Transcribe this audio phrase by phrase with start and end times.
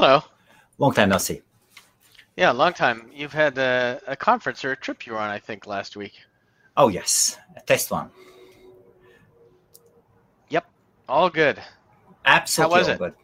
[0.00, 0.22] Hello,
[0.78, 1.42] Long time no see.
[2.36, 3.10] Yeah, long time.
[3.12, 6.12] You've had a, a conference or a trip you were on, I think, last week.
[6.76, 7.36] Oh, yes.
[7.56, 8.08] A test one.
[10.50, 10.66] Yep.
[11.08, 11.60] All good.
[12.24, 12.98] Absolutely How was it?
[13.00, 13.14] good.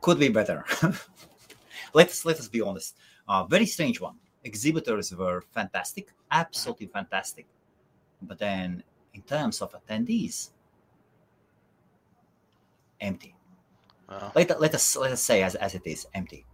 [0.00, 0.64] Could be better.
[1.92, 2.94] let's let us be honest.
[3.28, 4.14] Uh, very strange one.
[4.44, 7.46] Exhibitors were fantastic, absolutely fantastic.
[8.22, 10.50] But then, in terms of attendees,
[13.00, 13.33] empty.
[14.08, 16.44] Well, Let, let us let us say as, as it is, empty.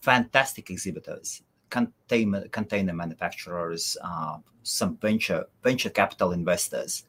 [0.00, 7.04] Fantastic exhibitors, container container manufacturers, uh, some venture venture capital investors.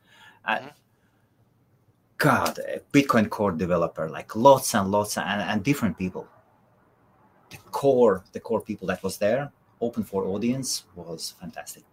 [0.46, 0.72] Uh, Mhm.
[2.18, 6.28] God, a Bitcoin core developer, like lots and lots and, and different people.
[7.50, 11.84] The core, the core people that was there, open for audience, was fantastic.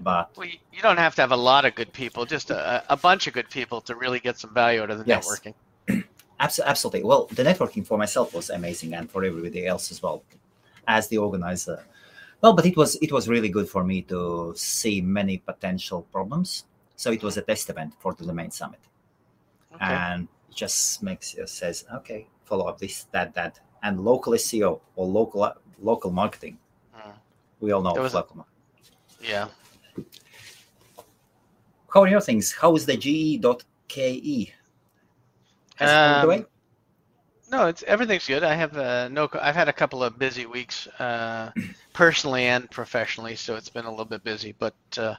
[0.00, 2.82] But well, you you don't have to have a lot of good people, just a,
[2.88, 5.26] a bunch of good people to really get some value out of the Yes.
[5.28, 5.54] networking.
[6.40, 7.04] Abso- Absolutely.
[7.04, 10.22] Well, the networking for myself was amazing, and for everybody else as well,
[10.88, 11.84] as the organizer.
[12.40, 16.64] Well, but it was it was really good for me to see many potential problems.
[16.96, 18.80] So it was a test event for the domain summit,
[19.74, 19.84] Okay.
[19.84, 24.80] and it just makes you says, okay, follow up this, that, that, and local SEO
[24.96, 25.52] or local
[25.82, 26.58] local marketing.
[26.96, 27.12] Mm.
[27.60, 28.36] We all know a- local.
[28.36, 28.46] mar-
[29.22, 29.48] Yeah.
[31.92, 32.52] How are your things?
[32.52, 34.52] How is the GE.ke?
[35.80, 36.46] Has it moved Um, away?
[37.50, 38.44] No, it's everything's good.
[38.44, 39.28] I have uh, no.
[39.34, 41.52] I've had a couple of busy weeks, uh,
[41.92, 44.52] personally and professionally, so it's been a little bit busy.
[44.52, 45.16] But uh,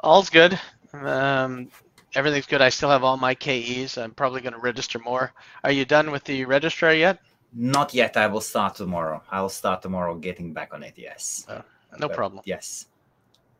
[0.00, 0.60] all's good.
[0.94, 1.70] Um,
[2.14, 2.62] everything's good.
[2.62, 3.98] I still have all my KEs.
[3.98, 5.32] I'm probably going to register more.
[5.64, 7.20] Are you done with the registrar yet?
[7.52, 8.16] Not yet.
[8.16, 9.22] I will start tomorrow.
[9.30, 10.94] I will start tomorrow getting back on it.
[10.96, 11.48] Yes.
[11.48, 11.62] Oh,
[11.98, 12.44] No But problem.
[12.44, 12.86] Yes.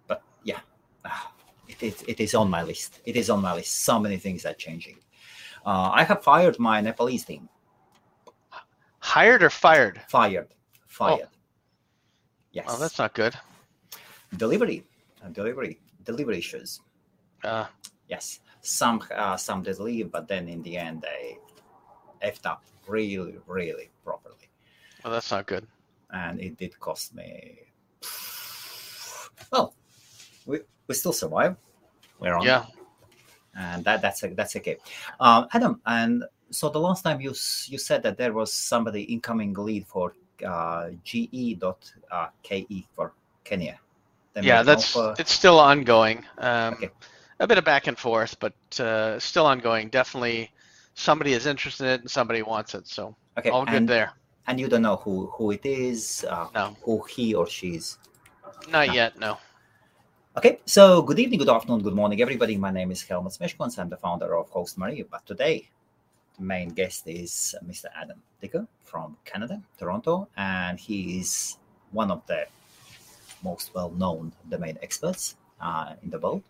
[0.07, 0.61] But yeah,
[1.05, 1.33] ah,
[1.69, 3.01] it, it, it is on my list.
[3.05, 3.75] It is on my list.
[3.85, 4.99] So many things are changing.
[5.67, 7.49] Uh, I have fired my Nepalese team.
[9.01, 10.01] Hired or fired?
[10.09, 10.49] Fired.
[10.87, 11.29] Fired.
[12.53, 12.67] Yes.
[12.69, 13.35] Oh, that's not good.
[14.37, 14.85] delivery.
[15.25, 15.79] Uh, delivery.
[16.05, 16.81] Delivery issues.
[17.45, 17.67] Uh,
[18.09, 18.41] Yes.
[18.63, 21.39] Some uh, some did leave, but then in the end they
[22.27, 24.51] effed up really, really properly.
[25.05, 25.67] well, that's not good.
[26.13, 27.59] and it did cost me.
[29.53, 29.75] Well,
[30.45, 31.57] we, we still survive.
[32.19, 32.67] We're on, Yeah.
[33.55, 34.77] And that that's that's okay.
[35.21, 37.31] Um, Adam, and so the last time you
[37.67, 40.15] you said that there was somebody incoming lead for
[40.47, 43.13] uh, ge.ke for
[43.45, 43.79] Kenya.
[44.35, 45.15] They Yeah, that's offer.
[45.19, 46.25] it's still ongoing.
[46.39, 46.91] Um, Okay.
[47.41, 49.89] A bit of back and forth, but uh, still ongoing.
[49.89, 50.53] Definitely,
[50.95, 52.87] somebody is interested in it and somebody wants it.
[52.87, 53.49] So okay.
[53.49, 54.13] all good and, there.
[54.47, 56.77] and you don't know who who it is, uh, No.
[56.83, 57.97] who he or she is.
[58.69, 58.93] Not No.
[58.93, 59.19] yet.
[59.19, 59.39] No.
[60.37, 62.57] Okay, so good evening, good afternoon, good morning, everybody.
[62.57, 63.77] My name is Helmut Smeshkons.
[63.81, 65.03] I'm the founder of Host Marie.
[65.03, 65.69] But today,
[66.39, 67.87] the main guest is Mr.
[68.01, 71.57] Adam Dicker from Canada, Toronto, and he is
[71.91, 72.47] one of the
[73.43, 76.45] most well-known domain experts uh, in the world.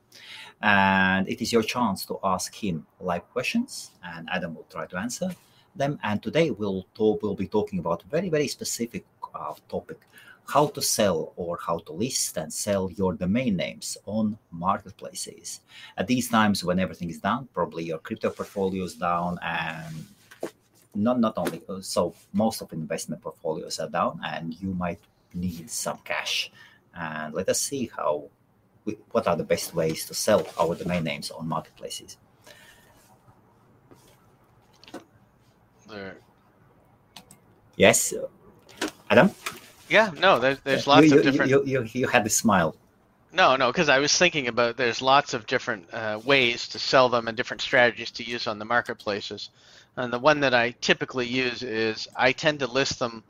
[0.60, 4.98] And it is your chance to ask him live questions, and Adam will try to
[4.98, 5.30] answer
[5.74, 5.98] them.
[6.02, 10.00] And today we'll talk, we'll be talking about a very very specific uh, topic
[10.46, 15.60] how to sell or how to list and sell your domain names on marketplaces.
[15.96, 20.06] At these times, when everything is down, probably your crypto portfolio is down, and
[20.94, 25.00] not not only uh, so, most of investment portfolios are down, and you might
[25.34, 26.50] need some cash.
[26.94, 28.28] And let us see how
[28.84, 32.16] we, what are the best ways to sell our domain names on marketplaces.
[35.88, 36.16] There.
[37.76, 38.14] Yes,
[39.08, 39.30] Adam.
[39.90, 40.10] Yeah.
[40.18, 40.38] No.
[40.38, 41.50] There's there's You- lots you, of different.
[41.50, 42.74] You, you, you had the smile.
[43.32, 47.08] No, no, because I was thinking about there's lots of different uh, ways to sell
[47.08, 49.50] them and different strategies to use on the marketplaces.
[49.96, 53.22] And the one that I typically use is I tend to list them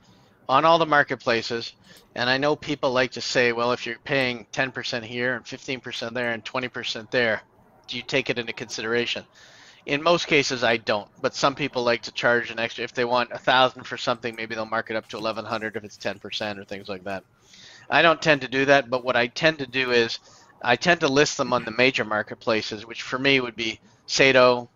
[0.48, 1.74] on all the marketplaces.
[2.14, 6.14] And I know people like to say, well, if you're paying 10% here and 15%
[6.14, 7.42] there and 20% there,
[7.86, 9.24] do you take it into consideration?
[9.86, 11.08] In most cases, I don't.
[11.20, 12.84] But some people like to charge an extra.
[12.84, 15.84] If they want a thousand for something, maybe they'll mark it up to 1100 if
[15.84, 17.24] it's 10% or things like that.
[17.88, 20.18] I don't tend to do that, but what I tend to do is
[20.62, 24.68] I tend to list them on the major marketplaces, which for me would be Sedo,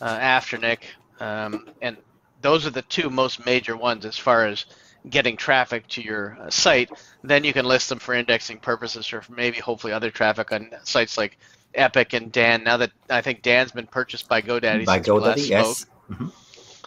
[0.00, 0.80] uh, Afternic,
[1.18, 1.96] um, and
[2.42, 4.66] those are the two most major ones as far as
[5.08, 6.90] getting traffic to your uh, site.
[7.22, 11.16] Then you can list them for indexing purposes or maybe hopefully other traffic on sites
[11.16, 11.38] like
[11.74, 12.64] Epic and Dan.
[12.64, 15.86] Now that I think Dan's been purchased by GoDaddy By since we last GoDaddy, yes.
[16.10, 16.32] Mhm.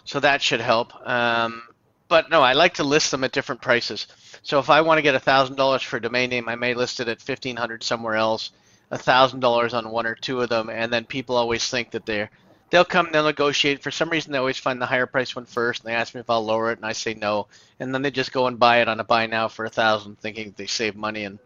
[0.04, 0.92] so that should help.
[1.06, 1.62] Um,
[2.08, 4.06] but no, I like to list them at different prices.
[4.42, 7.00] So if I want to get thousand dollars for a domain name, I may list
[7.00, 8.50] it at fifteen hundred somewhere else,
[8.92, 12.30] thousand dollars on one or two of them, and then people always think that they're
[12.70, 13.82] they'll come, they'll negotiate.
[13.82, 16.20] For some reason, they always find the higher price one first, and they ask me
[16.20, 17.46] if I'll lower it, and I say no,
[17.80, 20.18] and then they just go and buy it on a buy now for a thousand,
[20.18, 21.38] thinking they save money, and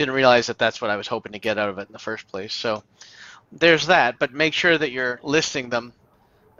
[0.00, 1.98] didn't realize that that's what I was hoping to get out of it in the
[1.98, 2.54] first place.
[2.54, 2.82] So
[3.52, 5.92] there's that, but make sure that you're listing them.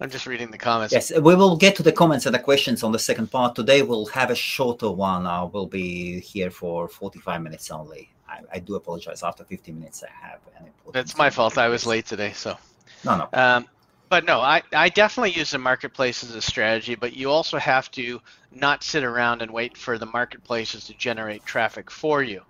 [0.00, 0.92] I'm just reading the comments.
[0.92, 3.54] Yes, we will get to the comments and the questions on the second part.
[3.54, 5.24] Today we'll have a shorter one.
[5.24, 8.10] I will be here for 45 minutes only.
[8.28, 9.22] I, I do apologize.
[9.22, 10.94] After 50 minutes, I have an important.
[10.94, 11.58] That's my fault.
[11.58, 12.58] I was late today, so.
[13.04, 13.28] No, no.
[13.32, 13.68] Um,
[14.12, 17.90] but no, I, I definitely use the marketplace as a strategy, but you also have
[17.92, 18.20] to
[18.54, 22.42] not sit around and wait for the marketplaces to generate traffic for you.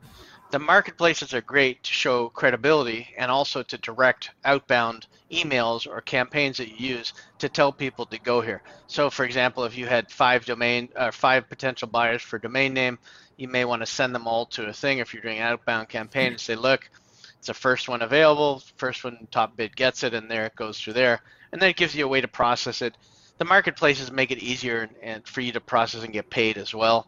[0.51, 6.57] The marketplaces are great to show credibility and also to direct outbound emails or campaigns
[6.57, 8.61] that you use to tell people to go here.
[8.89, 12.99] So, for example, if you had five domain, uh, five potential buyers for domain name,
[13.37, 15.89] you may want to send them all to a thing if you're doing an outbound
[15.89, 16.91] campaign and say, look,
[17.39, 20.81] it's the first one available, first one top bid gets it, and there it goes
[20.81, 21.23] through there.
[21.53, 22.97] And then it gives you a way to process it.
[23.39, 27.07] The marketplaces make it easier and, for you to process and get paid as well.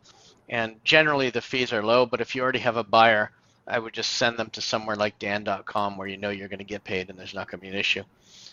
[0.49, 3.31] And generally the fees are low, but if you already have a buyer,
[3.67, 6.65] I would just send them to somewhere like dan.com where you know you're going to
[6.65, 8.03] get paid and there's not going to be an issue.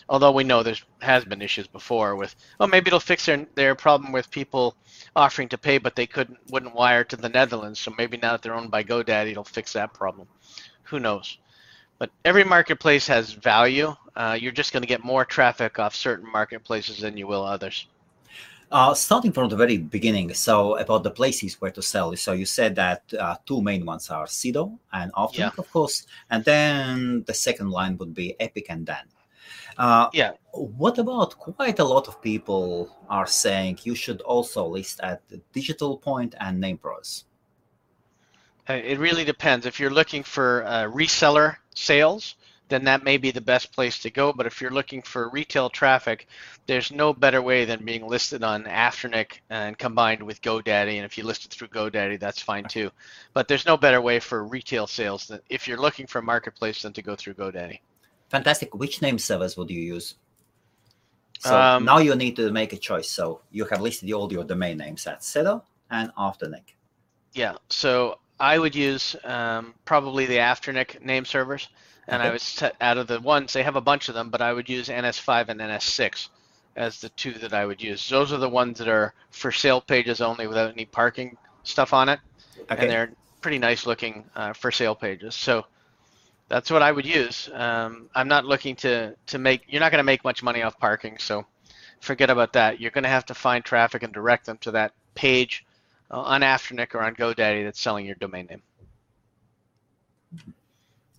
[0.08, 3.74] Although we know there has been issues before with, well, maybe it'll fix their, their
[3.74, 4.74] problem with people
[5.14, 7.78] offering to pay, but they couldn't wouldn't wire to the Netherlands.
[7.78, 10.28] So maybe now that they're owned by GoDaddy, it'll fix that problem.
[10.84, 11.38] Who knows?
[12.02, 13.94] But every marketplace has value.
[14.16, 17.86] Uh, you're just going to get more traffic off certain marketplaces than you will others.
[18.72, 22.16] Uh, starting from the very beginning, so about the places where to sell.
[22.16, 25.50] So you said that uh, two main ones are Sedo and Afternic, yeah.
[25.56, 29.06] of course, and then the second line would be Epic and Dan.
[29.78, 30.32] Uh, yeah.
[30.54, 35.22] What about quite a lot of people are saying you should also list at
[35.52, 37.26] Digital Point and Name NamePros?
[38.68, 39.66] Uh, it really depends.
[39.66, 42.36] If you're looking for uh, reseller sales,
[42.68, 44.32] then that may be the best place to go.
[44.32, 46.26] But if you're looking for retail traffic,
[46.66, 50.96] there's no better way than being listed on Afternic and combined with GoDaddy.
[50.96, 52.90] And if you list it through GoDaddy, that's fine too.
[53.34, 56.82] But there's no better way for retail sales than if you're looking for a marketplace
[56.82, 57.80] than to go through GoDaddy.
[58.30, 58.74] Fantastic.
[58.74, 60.14] Which name servers would you use?
[61.40, 63.10] So um, now you need to make a choice.
[63.10, 66.74] So you have listed all your domain names at Sedo and Afternic.
[67.34, 67.56] Yeah.
[67.68, 71.68] So I would use um, probably the Afternic name servers,
[72.08, 72.28] and okay.
[72.28, 74.52] I would set out of the ones they have a bunch of them, but I
[74.52, 76.28] would use NS5 and NS6
[76.74, 78.08] as the two that I would use.
[78.08, 82.08] Those are the ones that are for sale pages only without any parking stuff on
[82.08, 82.18] it,
[82.62, 82.82] okay.
[82.82, 85.36] and they're pretty nice looking uh, for sale pages.
[85.36, 85.64] So
[86.48, 87.48] that's what I would use.
[87.54, 89.62] Um, I'm not looking to to make.
[89.68, 91.46] You're not going to make much money off parking, so
[92.00, 92.80] forget about that.
[92.80, 95.64] You're going to have to find traffic and direct them to that page
[96.20, 98.62] on Afternic or on GoDaddy that's selling your domain name.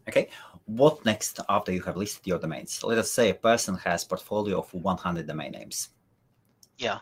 [0.08, 0.30] Okay,
[0.66, 2.84] what next after you have listed your domains?
[2.84, 5.90] Let us say a person has portfolio of 100 domain names.
[6.78, 7.00] Yeah.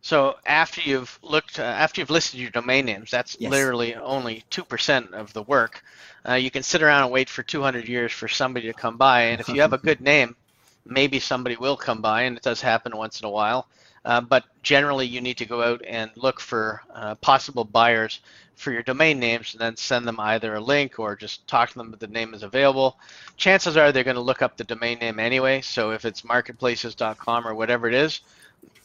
[0.00, 3.50] So after you've looked, uh, after you've listed your domain names, that's yes.
[3.50, 5.82] literally only two percent of the work.
[6.26, 9.22] Uh, you can sit around and wait for 200 years for somebody to come by,
[9.22, 10.36] and if you have a good name,
[10.84, 13.68] maybe somebody will come by, and it does happen once in a while.
[14.04, 18.20] Uh, but generally, you need to go out and look for uh, possible buyers
[18.56, 21.78] for your domain names and then send them either a link or just talk to
[21.78, 22.98] them that the name is available.
[23.36, 25.60] Chances are they're going to look up the domain name anyway.
[25.60, 28.20] So if it's marketplaces.com or whatever it is,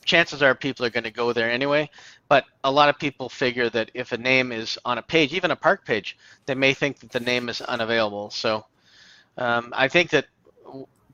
[0.05, 1.89] chances are people are going to go there anyway.
[2.29, 5.51] But a lot of people figure that if a name is on a page, even
[5.51, 8.29] a park page, they may think that the name is unavailable.
[8.29, 8.65] So
[9.37, 10.27] um, I think that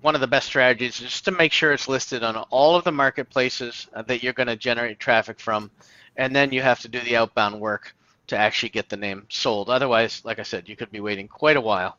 [0.01, 2.83] one of the best strategies is just to make sure it's listed on all of
[2.83, 5.69] the marketplaces uh, that you're going to generate traffic from,
[6.15, 7.95] and then you have to do the outbound work
[8.27, 9.69] to actually get the name sold.
[9.69, 11.97] Otherwise, like I said, you could be waiting quite a while.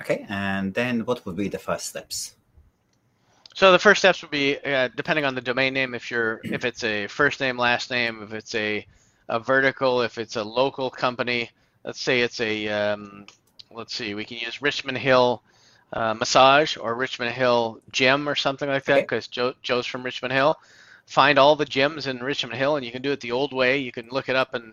[0.00, 2.34] Okay, and then what would be the first steps?
[3.54, 5.94] So the first steps would be uh, depending on the domain name.
[5.94, 8.84] If you're if it's a first name, last name, if it's a
[9.28, 11.50] a vertical, if it's a local company.
[11.84, 13.26] Let's say it's a um,
[13.70, 15.42] let's see, we can use Richmond Hill
[15.92, 19.32] uh, massage or Richmond Hill gym or something like that because okay.
[19.32, 20.58] Joe, Joe's from Richmond Hill.
[21.06, 23.78] Find all the gyms in Richmond Hill, and you can do it the old way.
[23.78, 24.72] You can look it up in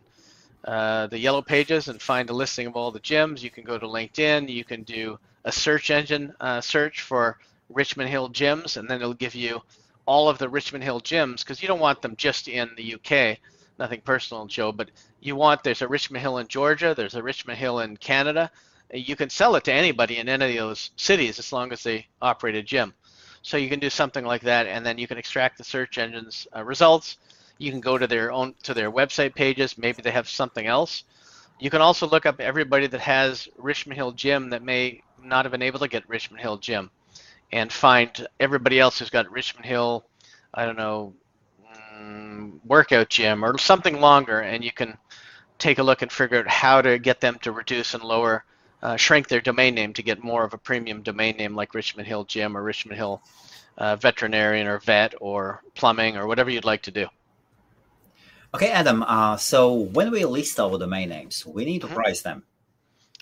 [0.64, 3.42] uh, the yellow pages and find a listing of all the gyms.
[3.42, 4.50] You can go to LinkedIn.
[4.50, 7.38] You can do a search engine uh, search for
[7.70, 9.62] Richmond Hill gyms, and then it'll give you
[10.06, 13.38] all of the Richmond Hill gyms because you don't want them just in the UK.
[13.78, 14.90] Nothing personal, Joe, but
[15.22, 18.52] you want there's a Richmond Hill in Georgia, there's a Richmond Hill in Canada,
[18.93, 22.08] you can sell it to anybody in any of those cities as long as they
[22.22, 22.93] operate a gym.
[23.41, 26.48] So you can do something like that, and then you can extract the search engine's
[26.55, 27.17] uh, results.
[27.58, 29.77] You can go to their own to their website pages.
[29.77, 31.03] Maybe they have something else.
[31.60, 35.51] You can also look up everybody that has Richmond Hill Gym that may not have
[35.51, 36.91] been able to get Richmond Hill Gym.
[37.51, 40.05] and find everybody else who's got Richmond Hill,
[40.53, 41.13] I don't know,
[41.96, 44.98] mm, workout gym or something longer, and you can
[45.58, 48.46] take a look and figure out how to get them to reduce and lower,
[48.81, 52.07] uh, shrink their domain name to get more of a premium domain name like Richmond
[52.07, 53.21] Hill Gym or Richmond Hill
[53.77, 57.07] uh, Veterinarian or Vet or Plumbing or whatever you'd like to do.
[58.53, 59.03] Okay, Adam.
[59.03, 61.95] Uh, so when we list our domain names, we need to mm-hmm.
[61.95, 62.43] price them.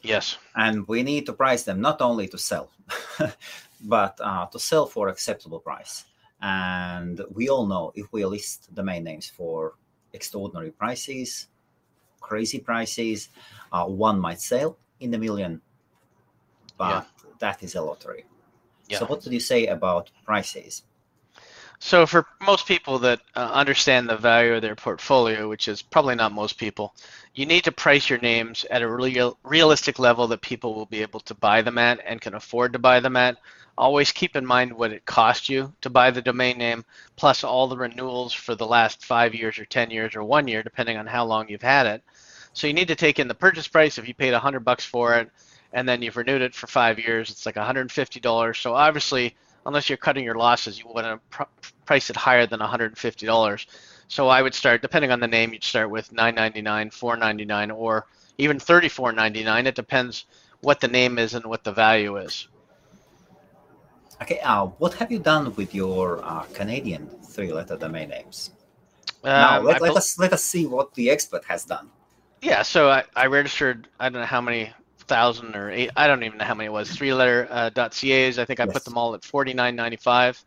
[0.03, 0.37] Yes.
[0.55, 2.71] And we need to price them not only to sell,
[3.81, 6.05] but uh, to sell for acceptable price.
[6.41, 9.73] And we all know if we list domain names for
[10.13, 11.47] extraordinary prices,
[12.21, 13.29] crazy prices,
[13.71, 15.61] uh, one might sell in the million,
[16.77, 17.29] but yeah.
[17.39, 18.25] that is a lottery.
[18.87, 18.99] Yeah.
[18.99, 20.83] So, what did you say about prices?
[21.79, 26.15] So for most people that uh, understand the value of their portfolio, which is probably
[26.15, 26.95] not most people,
[27.35, 31.03] you need to price your names at a real, realistic level that people will be
[31.03, 33.37] able to buy them at and can afford to buy them at.
[33.77, 36.83] Always keep in mind what it cost you to buy the domain name,
[37.15, 40.63] plus all the renewals for the last five years or 10 years or one year,
[40.63, 42.03] depending on how long you've had it.
[42.57, 45.13] So you need to take in the purchase price if you paid 100 bucks for
[45.13, 45.29] it,
[45.73, 47.29] and then you've renewed it for five years.
[47.29, 48.55] It's like $150.
[48.59, 49.35] So obviously
[49.67, 51.43] unless you're cutting your losses, you want to pr-
[51.85, 53.65] price it higher than $150.
[54.07, 58.07] So I would start, depending on the name, you'd start with $9.99, $4.99, or
[58.39, 59.67] even $34.99.
[59.67, 60.25] It depends
[60.61, 62.47] what the name is and what the value is.
[64.19, 68.49] Okay, uh, what have you done with your uh, Canadian three-letter domain names?
[69.23, 71.91] Um, now let, let us let us see what the expert has done.
[72.41, 73.87] Yeah, so I, I registered.
[73.99, 75.89] I don't know how many thousand or eight.
[75.95, 76.91] I don't even know how many it was.
[76.91, 78.37] Three letter uh, .cas.
[78.37, 78.73] I think I yes.
[78.73, 80.43] put them all at forty nine ninety five,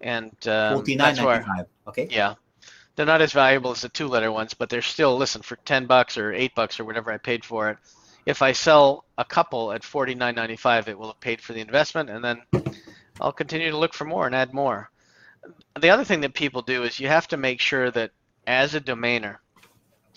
[0.00, 1.66] and um, forty nine ninety five.
[1.86, 2.08] Okay.
[2.10, 2.34] Yeah,
[2.96, 5.86] they're not as valuable as the two letter ones, but they're still listen for ten
[5.86, 7.78] bucks or eight bucks or whatever I paid for it.
[8.24, 11.52] If I sell a couple at forty nine ninety five, it will have paid for
[11.52, 12.42] the investment, and then
[13.20, 14.90] I'll continue to look for more and add more.
[15.78, 18.10] The other thing that people do is you have to make sure that
[18.46, 19.36] as a domainer,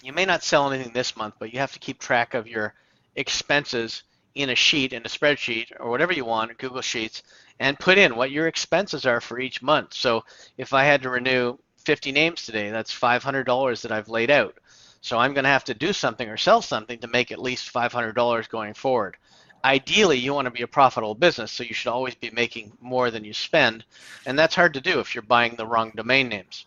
[0.03, 2.73] you may not sell anything this month, but you have to keep track of your
[3.15, 4.03] expenses
[4.33, 7.23] in a sheet, in a spreadsheet, or whatever you want, Google Sheets,
[7.59, 9.93] and put in what your expenses are for each month.
[9.93, 10.23] So
[10.57, 14.57] if I had to renew 50 names today, that's $500 that I've laid out.
[15.01, 17.73] So I'm going to have to do something or sell something to make at least
[17.73, 19.17] $500 going forward.
[19.63, 23.11] Ideally, you want to be a profitable business, so you should always be making more
[23.11, 23.83] than you spend,
[24.25, 26.65] and that's hard to do if you're buying the wrong domain names.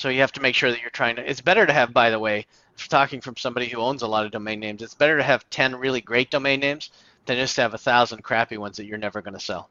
[0.00, 1.30] So you have to make sure that you're trying to.
[1.30, 2.46] It's better to have, by the way,
[2.88, 5.76] talking from somebody who owns a lot of domain names, it's better to have 10
[5.76, 6.88] really great domain names
[7.26, 9.68] than just to have a thousand crappy ones that you're never going to sell.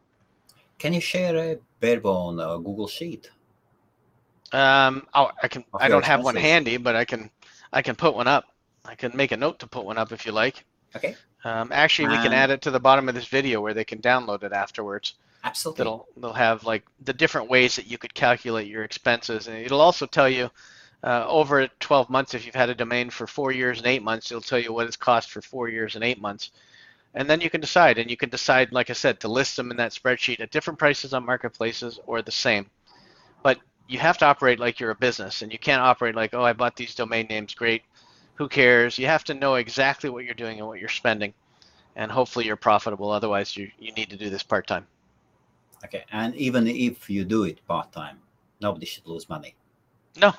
[0.78, 3.32] Can you share a barebone uh, Google Sheet?
[4.52, 5.66] Um, oh, I can.
[5.74, 7.32] I don't have one handy, but I can.
[7.74, 8.46] I can put one up.
[8.86, 10.64] I can make a note to put one up if you like.
[10.96, 11.16] Okay.
[11.44, 13.98] Um, actually, we can add it to the bottom of this video where they can
[14.00, 15.16] download it afterwards.
[15.44, 15.82] Absolutely.
[15.82, 19.82] It'll, they'll have like the different ways that you could calculate your expenses, and it'll
[19.82, 20.50] also tell you
[21.04, 24.32] uh, over 12 months, if you've had a domain for four years and eight months,
[24.32, 26.52] it'll tell you what it's cost for four years and eight months.
[27.16, 29.72] And then you can decide, and you can decide, like I said, to list them
[29.72, 32.70] in that spreadsheet at different prices on marketplaces or the same.
[33.42, 36.44] But you have to operate like you're a business, and you can't operate like, oh,
[36.44, 37.84] I bought these domain names, great,
[38.36, 38.98] who cares?
[38.98, 41.34] You have to know exactly what you're doing and what you're spending,
[41.96, 43.10] and hopefully you're profitable.
[43.10, 44.86] Otherwise, you, you need to do this part time.
[45.86, 48.20] Okay, and even if you do it part time,
[48.62, 49.56] nobody should lose money.
[50.18, 50.34] No,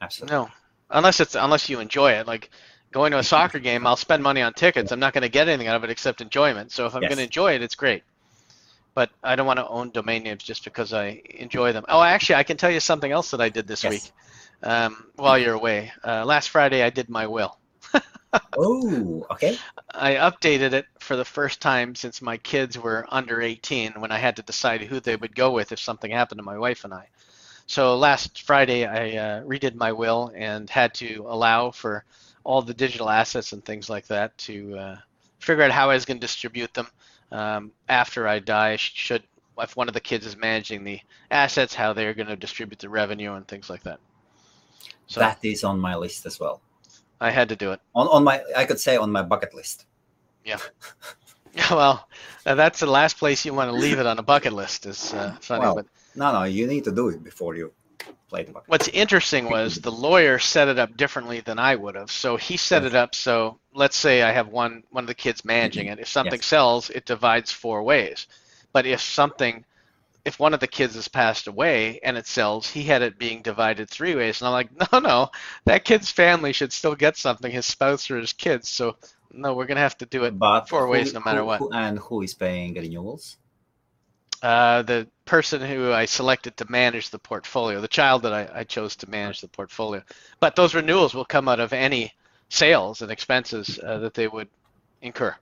[0.00, 0.36] Absolutely.
[0.36, 0.50] No,
[0.90, 2.26] unless it's unless you enjoy it.
[2.26, 2.50] Like
[2.92, 4.92] going to a soccer game, I'll spend money on tickets.
[4.92, 6.72] I'm not going to get anything out of it except enjoyment.
[6.72, 7.10] So if I'm yes.
[7.10, 8.02] going to enjoy it, it's great.
[8.94, 11.84] But I don't want to own domain names just because I enjoy them.
[11.88, 13.92] Oh, actually, I can tell you something else that I did this yes.
[13.92, 14.12] week
[14.62, 15.92] um, while you're away.
[16.04, 17.56] Uh, last Friday, I did my will.
[18.56, 19.58] oh, okay.
[19.92, 24.18] I updated it for the first time since my kids were under 18 when I
[24.18, 26.94] had to decide who they would go with if something happened to my wife and
[26.94, 27.08] I.
[27.66, 32.04] So last Friday, I uh, redid my will and had to allow for
[32.42, 34.96] all the digital assets and things like that to uh,
[35.38, 36.88] figure out how I was going to distribute them
[37.30, 38.76] um, after I die.
[38.76, 39.22] Should
[39.58, 42.88] if one of the kids is managing the assets, how they're going to distribute the
[42.88, 44.00] revenue and things like that.
[45.06, 46.60] So that is on my list as well.
[47.20, 47.80] I had to do it.
[47.94, 49.86] On on my, I could say on my bucket list.
[50.44, 50.58] Yeah.
[51.54, 52.08] Yeah, well,
[52.44, 54.86] that's the last place you want to leave it on a bucket list.
[54.86, 57.72] Is uh, funny, well, but no, no, you need to do it before you
[58.28, 58.68] play the bucket.
[58.68, 62.10] What's interesting was the lawyer set it up differently than I would have.
[62.10, 65.44] So he set it up so let's say I have one one of the kids
[65.44, 65.98] managing it.
[65.98, 66.46] If something yes.
[66.46, 68.26] sells, it divides four ways.
[68.72, 69.64] But if something
[70.24, 73.42] if one of the kids has passed away and it sells, he had it being
[73.42, 74.40] divided three ways.
[74.40, 75.30] And I'm like, no, no,
[75.64, 78.68] that kid's family should still get something, his spouse or his kids.
[78.68, 78.96] So
[79.32, 81.62] no, we're gonna have to do it but four who, ways no matter who, what.
[81.74, 83.36] And who is paying renewals?
[84.42, 88.64] Uh, the person who I selected to manage the portfolio, the child that I, I
[88.64, 90.02] chose to manage the portfolio.
[90.40, 92.12] But those renewals will come out of any
[92.48, 94.48] sales and expenses uh, that they would
[95.02, 95.36] incur.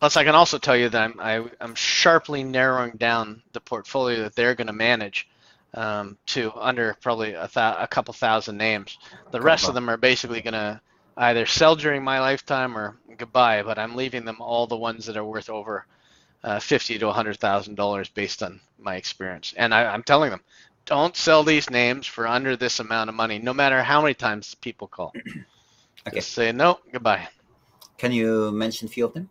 [0.00, 3.42] Plus, I can also tell you that I'm I, am i am sharply narrowing down
[3.52, 5.28] the portfolio that they're going to manage
[5.74, 8.98] um, to under probably a, th- a couple thousand names.
[9.30, 10.80] The rest of them are basically going to
[11.16, 13.62] either sell during my lifetime or goodbye.
[13.62, 15.86] But I'm leaving them all the ones that are worth over
[16.44, 19.54] uh, fifty to hundred thousand dollars based on my experience.
[19.56, 20.42] And I, I'm telling them,
[20.84, 24.54] don't sell these names for under this amount of money, no matter how many times
[24.54, 25.12] people call.
[26.06, 26.16] okay.
[26.16, 27.28] Just say no, goodbye.
[27.98, 29.30] Can you mention a few of them?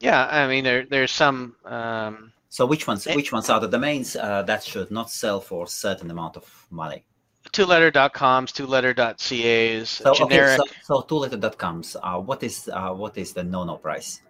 [0.00, 1.56] Yeah, I mean there there's some.
[1.64, 5.64] Um, so which ones which ones are the domains uh, that should not sell for
[5.64, 7.04] a certain amount of money?
[7.50, 10.60] Two-letter.coms, two-letter.cas, so, generic.
[10.60, 11.96] Okay, so, so two-letter.coms.
[12.02, 14.20] Uh, what is uh, what is the no-no price?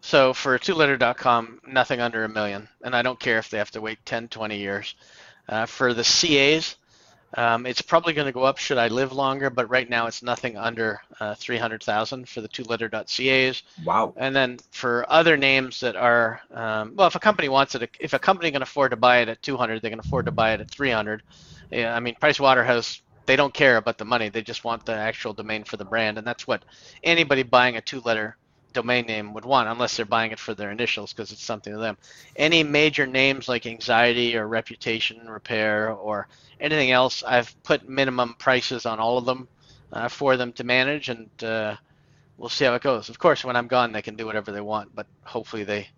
[0.00, 3.50] So for two letter dot com, nothing under a million, and I don't care if
[3.50, 4.94] they have to wait 10, 20 years.
[5.48, 6.76] Uh, for the CAs,
[7.34, 10.22] um, it's probably going to go up should I live longer, but right now it's
[10.22, 13.62] nothing under uh, 300,000 for the two-letter.cas.
[13.84, 14.14] Wow.
[14.16, 18.14] And then for other names that are, um, well, if a company wants it, if
[18.14, 20.60] a company can afford to buy it at 200, they can afford to buy it
[20.60, 21.22] at 300.
[21.70, 24.30] Yeah, I mean, Price Waterhouse, they don't care about the money.
[24.30, 26.64] They just want the actual domain for the brand, and that's what
[27.04, 28.38] anybody buying a two-letter
[28.72, 31.78] domain name would want, unless they're buying it for their initials because it's something to
[31.78, 31.96] them.
[32.36, 36.28] Any major names like anxiety or reputation repair or
[36.60, 39.48] anything else, I've put minimum prices on all of them
[39.92, 41.76] uh, for them to manage, and uh,
[42.36, 43.08] we'll see how it goes.
[43.08, 45.88] Of course, when I'm gone, they can do whatever they want, but hopefully they.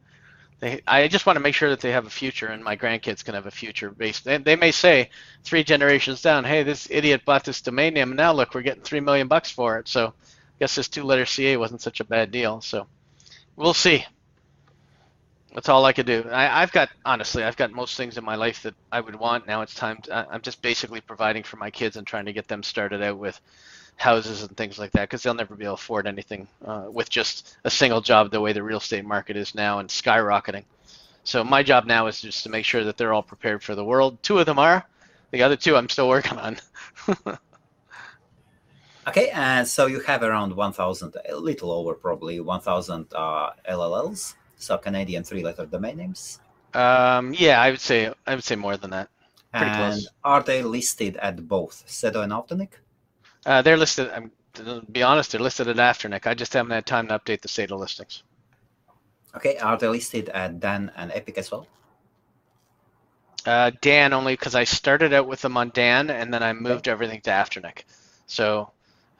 [0.60, 3.24] They, I just want to make sure that they have a future, and my grandkids
[3.24, 4.24] can have a future based.
[4.24, 5.08] They, they may say
[5.42, 8.82] three generations down, "Hey, this idiot bought this domain name, and now look, we're getting
[8.82, 10.12] three million bucks for it." So,
[10.60, 12.60] guess this two-letter CA wasn't such a bad deal.
[12.60, 12.86] So
[13.56, 14.04] we'll see.
[15.54, 16.24] That's all I could do.
[16.30, 19.48] I, have got honestly, I've got most things in my life that I would want.
[19.48, 19.96] Now it's time.
[20.02, 23.18] To, I'm just basically providing for my kids and trying to get them started out
[23.18, 23.40] with
[23.96, 27.10] houses and things like that because they'll never be able to afford anything uh, with
[27.10, 30.64] just a single job the way the real estate market is now and skyrocketing.
[31.24, 33.84] So my job now is just to make sure that they're all prepared for the
[33.84, 34.22] world.
[34.22, 34.86] Two of them are.
[35.32, 36.58] The other two I'm still working on.
[39.08, 44.76] Okay, and so you have around 1,000, a little over probably 1,000 uh, LLLs, so
[44.76, 46.40] Canadian three-letter domain names.
[46.74, 49.08] Um, yeah, I would say I would say more than that.
[49.52, 50.08] Pretty and close.
[50.22, 52.68] are they listed at both Sedo and Afternic?
[53.44, 54.08] Uh, they're listed.
[54.14, 56.26] I'm, to be honest, they're listed at Afternic.
[56.26, 58.22] I just haven't had time to update the Sedo listings.
[59.34, 61.66] Okay, are they listed at Dan and Epic as well?
[63.46, 66.86] Uh, Dan only because I started out with them on Dan and then I moved
[66.86, 66.90] okay.
[66.90, 67.84] everything to Afternic.
[68.26, 68.70] So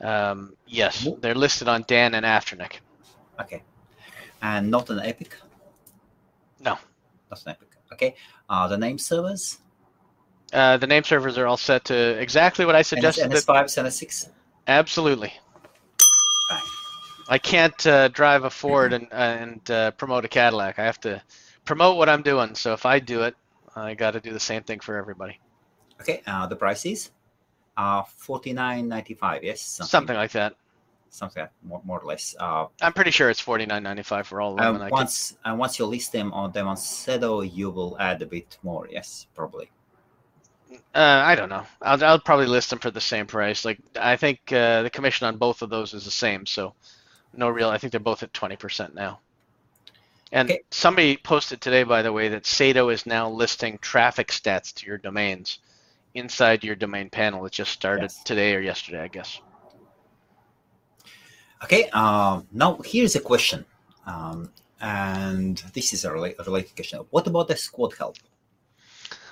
[0.00, 2.80] um, yes, they're listed on Dan and Afternic.
[3.40, 3.62] Okay.
[4.42, 5.36] And not an Epic?
[6.60, 6.78] No.
[7.30, 7.68] Not an Epic.
[7.92, 8.14] Okay.
[8.48, 9.58] Uh, the name servers?
[10.52, 13.30] Uh, the name servers are all set to exactly what I suggested.
[13.30, 14.28] NS5, NS6?
[14.66, 15.32] Absolutely.
[17.28, 20.80] I can't uh, drive a Ford and, and uh, promote a Cadillac.
[20.80, 21.22] I have to
[21.64, 22.56] promote what I'm doing.
[22.56, 23.36] So if I do it,
[23.76, 25.38] I got to do the same thing for everybody.
[26.00, 26.22] Okay.
[26.26, 27.12] Uh, the prices?
[27.80, 30.54] Uh, 49.95 yes something, something like that
[31.08, 34.60] something like that, more, more or less uh, i'm pretty sure it's 49.95 for all
[34.60, 35.52] of them once can...
[35.52, 38.86] and once you list them on them on Sedo, you will add a bit more
[38.90, 39.70] yes probably
[40.94, 41.66] uh, I don't know.
[41.82, 43.64] I'll, I'll probably list them for the same price.
[43.64, 46.74] Like I think uh, the commission on both of those is the same, so
[47.34, 47.68] no real.
[47.68, 49.18] I think they're both at twenty percent now.
[50.30, 50.60] And okay.
[50.70, 54.96] somebody posted today, by the way, that Sedo is now listing traffic stats to your
[54.96, 55.58] domains
[56.14, 57.44] inside your domain panel.
[57.46, 58.22] It just started yes.
[58.24, 59.40] today or yesterday, I guess.
[61.62, 63.64] Okay, um, now here's a question.
[64.06, 67.00] Um, and this is a, rela- a, related question.
[67.10, 68.16] What about the squad help?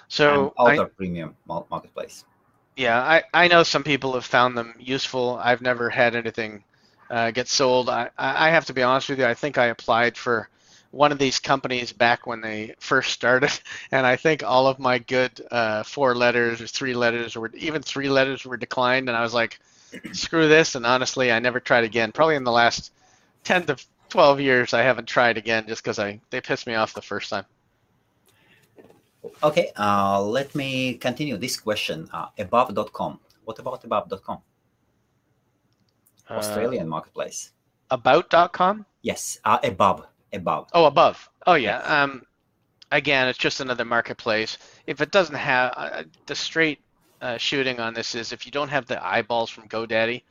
[0.09, 2.25] So, other I, premium marketplace.
[2.77, 5.39] Yeah, I, I know some people have found them useful.
[5.43, 6.65] I've never had anything
[7.11, 7.89] uh, get sold.
[7.89, 9.27] I, I have to be honest with you.
[9.27, 10.49] I think I applied for
[10.91, 13.51] one of these companies back when they first started,
[13.93, 17.83] and I think all of my good uh, four letters or three letters or even
[17.83, 19.59] three letters were declined, and I was like,
[20.13, 20.75] screw this.
[20.75, 22.13] And honestly, I never tried again.
[22.13, 22.93] Probably in the last
[23.45, 23.77] 10 to
[24.09, 27.31] 12 years, I haven't tried again just because I they pissed me off the first
[27.31, 27.45] time.
[29.43, 32.09] Okay, uh, let me continue this question.
[32.13, 33.21] Uh, above.com.
[33.45, 34.39] What about above.com?
[36.31, 37.53] Uh, Australian marketplace.
[37.91, 38.87] About.com?
[39.03, 40.69] Yes, uh, above above.
[40.73, 41.29] Oh, above.
[41.47, 41.79] Oh, yeah.
[41.79, 42.23] Um,
[42.91, 44.59] again, it's just another marketplace.
[44.87, 46.81] If it doesn't have uh, the straight
[47.21, 50.23] uh, shooting on this is if you don't have the eyeballs from GoDaddy,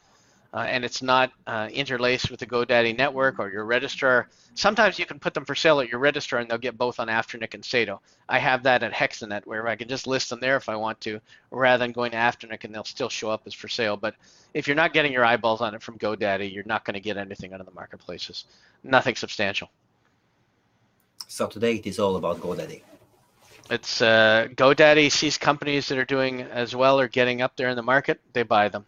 [0.53, 5.05] uh, and it's not uh, interlaced with the GoDaddy network or your registrar, sometimes you
[5.05, 7.63] can put them for sale at your registrar and they'll get both on Afternic and
[7.63, 7.99] Sedo.
[8.29, 11.01] I have that at Hexonet where I can just list them there if I want
[11.01, 11.19] to,
[11.51, 13.97] rather than going to Afternic and they'll still show up as for sale.
[13.97, 14.15] But
[14.53, 17.17] if you're not getting your eyeballs on it from GoDaddy, you're not going to get
[17.17, 18.45] anything out of the marketplaces.
[18.83, 19.69] Nothing substantial.
[21.27, 22.81] So today it is all about GoDaddy.
[23.69, 27.75] It's uh, GoDaddy sees companies that are doing as well or getting up there in
[27.75, 28.85] the market, they buy them,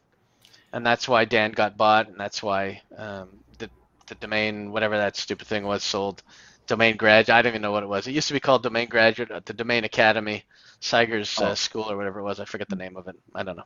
[0.71, 3.69] and that's why Dan got bought, and that's why um, the
[4.08, 6.23] the domain whatever that stupid thing was sold.
[6.65, 8.08] Domain graduate, I don't even know what it was.
[8.08, 10.45] It used to be called Domain Graduate, uh, the Domain Academy,
[10.80, 11.54] Cyger's uh, Oh.
[11.56, 12.39] school or whatever it was.
[12.39, 13.15] I forget the name of it.
[13.34, 13.63] I don't know.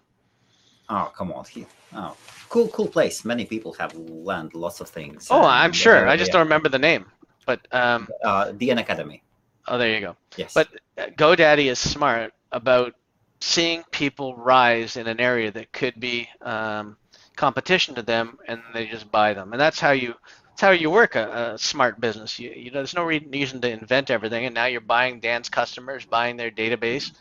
[0.88, 1.66] Oh, come on, here.
[1.94, 2.16] Oh,
[2.48, 3.26] cool, cool place.
[3.26, 5.28] Many people have learned lots of things.
[5.30, 6.08] Oh, I'm sure.
[6.08, 7.06] I just don't remember the name.
[7.46, 9.24] But um, Uh, DN Academy.
[9.68, 10.16] oh, there you go.
[10.38, 10.54] Yes.
[10.54, 12.94] But uh, GoDaddy is smart about
[13.42, 16.96] seeing people rise in an area that could be um,
[17.36, 19.52] competition to them, and they just buy them.
[19.52, 20.16] And that's how you
[20.50, 22.40] that's how you work a, a smart business.
[22.40, 26.38] You, you there's no reason to invent everything, and now you're buying Dan's customers, buying
[26.38, 27.12] their database.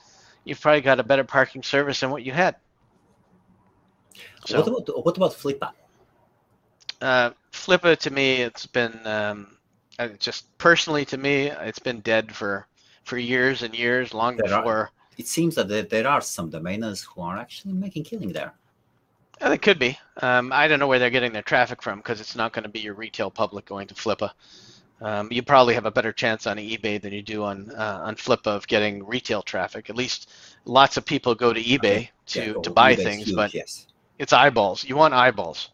[0.44, 2.56] You've probably got a better parking service than what you had.
[4.46, 5.70] So, what about what about Flippa?
[7.00, 9.56] uh, Flippa to me, it's been um,
[10.04, 12.66] uh, just personally to me, it's been dead for
[13.04, 14.90] for years and years, long There are- before.
[15.18, 18.54] It seems that there, there are some domainers who are actually making killing there.
[19.40, 19.98] Uh, They could be.
[20.22, 22.68] Um, I don't know where they're getting their traffic from because it's not going to
[22.70, 24.30] be your retail public going to Flippa.
[25.02, 28.14] Um, you probably have a better chance on eBay than you do on uh, on
[28.14, 29.90] Flippa of getting retail traffic.
[29.90, 30.30] At least
[30.64, 33.88] lots of people go to eBay to, Yeah, to buy eBay's things, huge, but yes.
[34.18, 34.84] it's eyeballs.
[34.84, 35.70] You want eyeballs.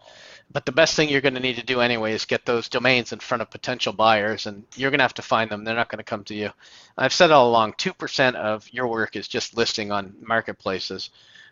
[0.50, 3.12] But the best thing you're going to need to do anyway is get those domains
[3.12, 5.62] in front of potential buyers, and you're going to have to find them.
[5.62, 6.50] They're not going to come to you.
[6.96, 11.10] I've said all along, 2% of your work is just listing on marketplaces,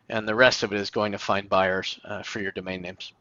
[0.08, 3.12] and the rest of it is going to find buyers uh, for your domain names.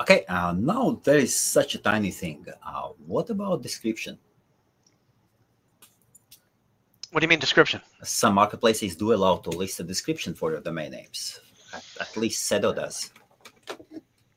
[0.00, 2.44] Okay, uh, now there is such a tiny thing.
[2.64, 4.18] Uh, what about description?
[7.12, 7.80] What do you mean description?
[8.02, 11.40] Some marketplaces do allow to list a description for your domain names.
[11.72, 13.10] At, at least Sedo does.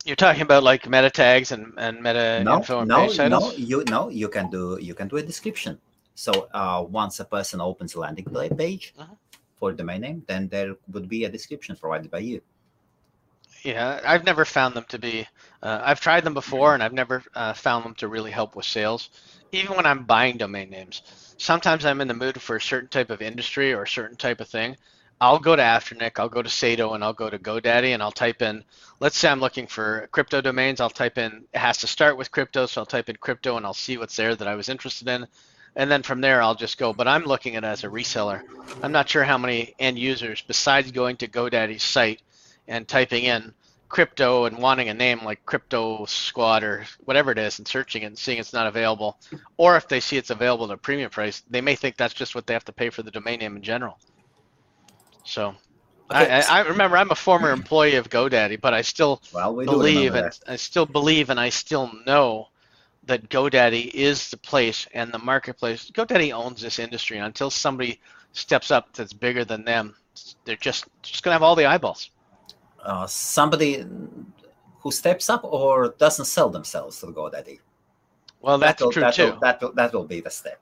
[0.06, 3.52] You're talking about like meta tags and, and meta no, info and no, page no,
[3.54, 5.80] you no, you can do you can do a description.
[6.16, 8.26] So uh, once a person opens a landing
[8.58, 9.18] page Mhm.
[9.58, 12.42] for domain name, then there would be a description provided by you.
[13.64, 15.28] Yeah, I've never found them to be.
[15.62, 18.66] Uh, I've tried them before, and I've never uh, found them to really help with
[18.66, 19.10] sales.
[19.52, 21.02] Even when I'm buying domain names,
[21.38, 24.42] sometimes I'm in the mood for a certain type of industry or a certain type
[24.42, 24.78] of thing.
[25.22, 28.12] I'll go to Afternic, I'll go to Sedo, and I'll go to GoDaddy, and I'll
[28.12, 28.64] type in.
[29.00, 30.82] Let's say I'm looking for crypto domains.
[30.82, 31.46] I'll type in.
[31.54, 34.16] It has to start with crypto, so I'll type in crypto, and I'll see what's
[34.16, 35.28] there that I was interested in,
[35.76, 36.92] and then from there I'll just go.
[36.92, 38.42] But I'm looking at it as a reseller.
[38.82, 42.24] I'm not sure how many end users, besides going to GoDaddy's site
[42.68, 43.54] and typing in
[43.90, 48.06] crypto and wanting a name like crypto squad or whatever it is and searching it
[48.06, 49.20] and seeing it's not available
[49.58, 52.34] or if they see it's available at a premium price they may think that's just
[52.34, 54.00] what they have to pay for the domain name in general
[55.24, 55.56] so
[56.10, 59.66] I, I, I remember i'm a former employee of godaddy but i still Well, we
[59.66, 62.48] believe and i still believe and i still know
[63.04, 65.90] that godaddy is the place and the marketplace.
[65.92, 67.18] Godaddy owns this industry.
[67.18, 68.00] And until somebody
[68.34, 69.96] steps up that's bigger than them
[70.46, 72.12] they're just just going to have all the eyeballs.
[72.84, 73.86] Uh, somebody
[74.80, 77.60] who steps up or doesn't sell themselves to GoDaddy.
[78.42, 79.38] well that's that will, true that too.
[79.42, 80.62] that will, that will be the step.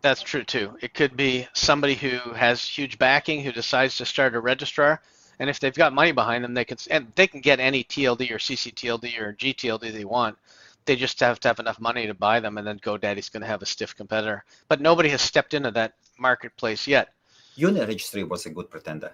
[0.00, 0.76] That's true too.
[0.80, 5.00] It could be somebody who has huge backing who decides to start a registrar,
[5.40, 8.30] and if they've got money behind them, they can and they can get any TLD
[8.30, 10.36] or CCTLD or GTLD they want.
[10.84, 13.46] They just have to have enough money to buy them, and then GoDaddy's going to
[13.46, 14.44] have a stiff competitor.
[14.68, 17.12] But nobody has stepped into that marketplace yet.
[17.58, 19.12] Uniregistry was a good pretender,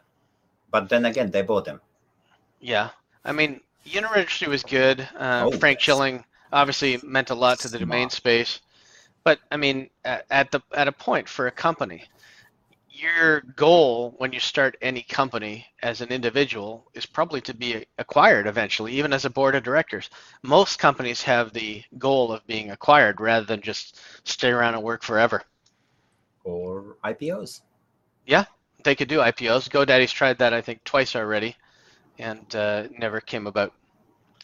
[0.71, 1.81] but then again, they bought them.
[2.61, 2.91] Yeah,
[3.25, 5.01] I mean, Uniregistry was good.
[5.17, 5.83] Uh, Oh, Frank yes.
[5.85, 8.13] Schilling obviously meant a lot to the domain Smart.
[8.13, 8.61] space,
[9.25, 12.05] but I mean, at, at the at a point for a company,
[12.91, 18.47] your goal when you start any company as an individual is probably to be acquired
[18.47, 20.11] eventually, even as a board of directors.
[20.43, 25.03] Most companies have the goal of being acquired rather than just stay around and work
[25.03, 25.43] forever.
[26.45, 27.63] Or IPOs.
[28.27, 28.45] Yeah,
[28.85, 29.69] they could do IPOs.
[29.69, 31.57] GoDaddy's tried that I think twice already,
[32.19, 33.73] and uh, never came about.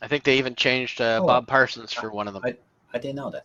[0.02, 1.26] I think they even changed uh, Oh.
[1.26, 2.42] Bob Parsons for one of them.
[2.92, 3.44] I didn't know that.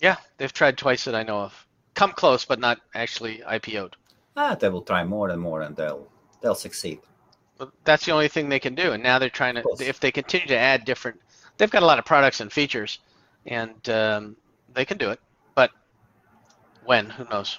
[0.00, 1.66] Yeah, they've tried twice that I know of.
[1.94, 3.96] Come close, but not actually IPO'd.
[4.36, 6.06] Ah, they will try more and more, and they'll
[6.42, 7.00] they'll succeed.
[7.58, 8.92] But that's the only thing they can do.
[8.92, 11.18] And now they're trying to, if they continue to add different,
[11.56, 12.98] they've got a lot of products and features,
[13.46, 14.36] and um,
[14.74, 15.20] they can do it.
[15.54, 15.70] But
[16.84, 17.08] when?
[17.08, 17.58] Who knows?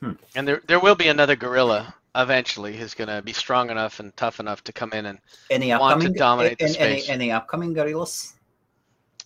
[0.00, 0.12] Hmm.
[0.34, 4.16] And there, there will be another gorilla eventually who's going to be strong enough and
[4.16, 5.18] tough enough to come in and
[5.50, 7.08] Any Want to upcoming dominate the any, any, space.
[7.08, 8.34] any upcoming gorillas?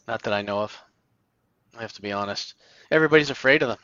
[0.09, 0.83] Not that I know of.
[1.77, 2.55] I have to be honest.
[2.91, 3.79] Everybody's afraid of them.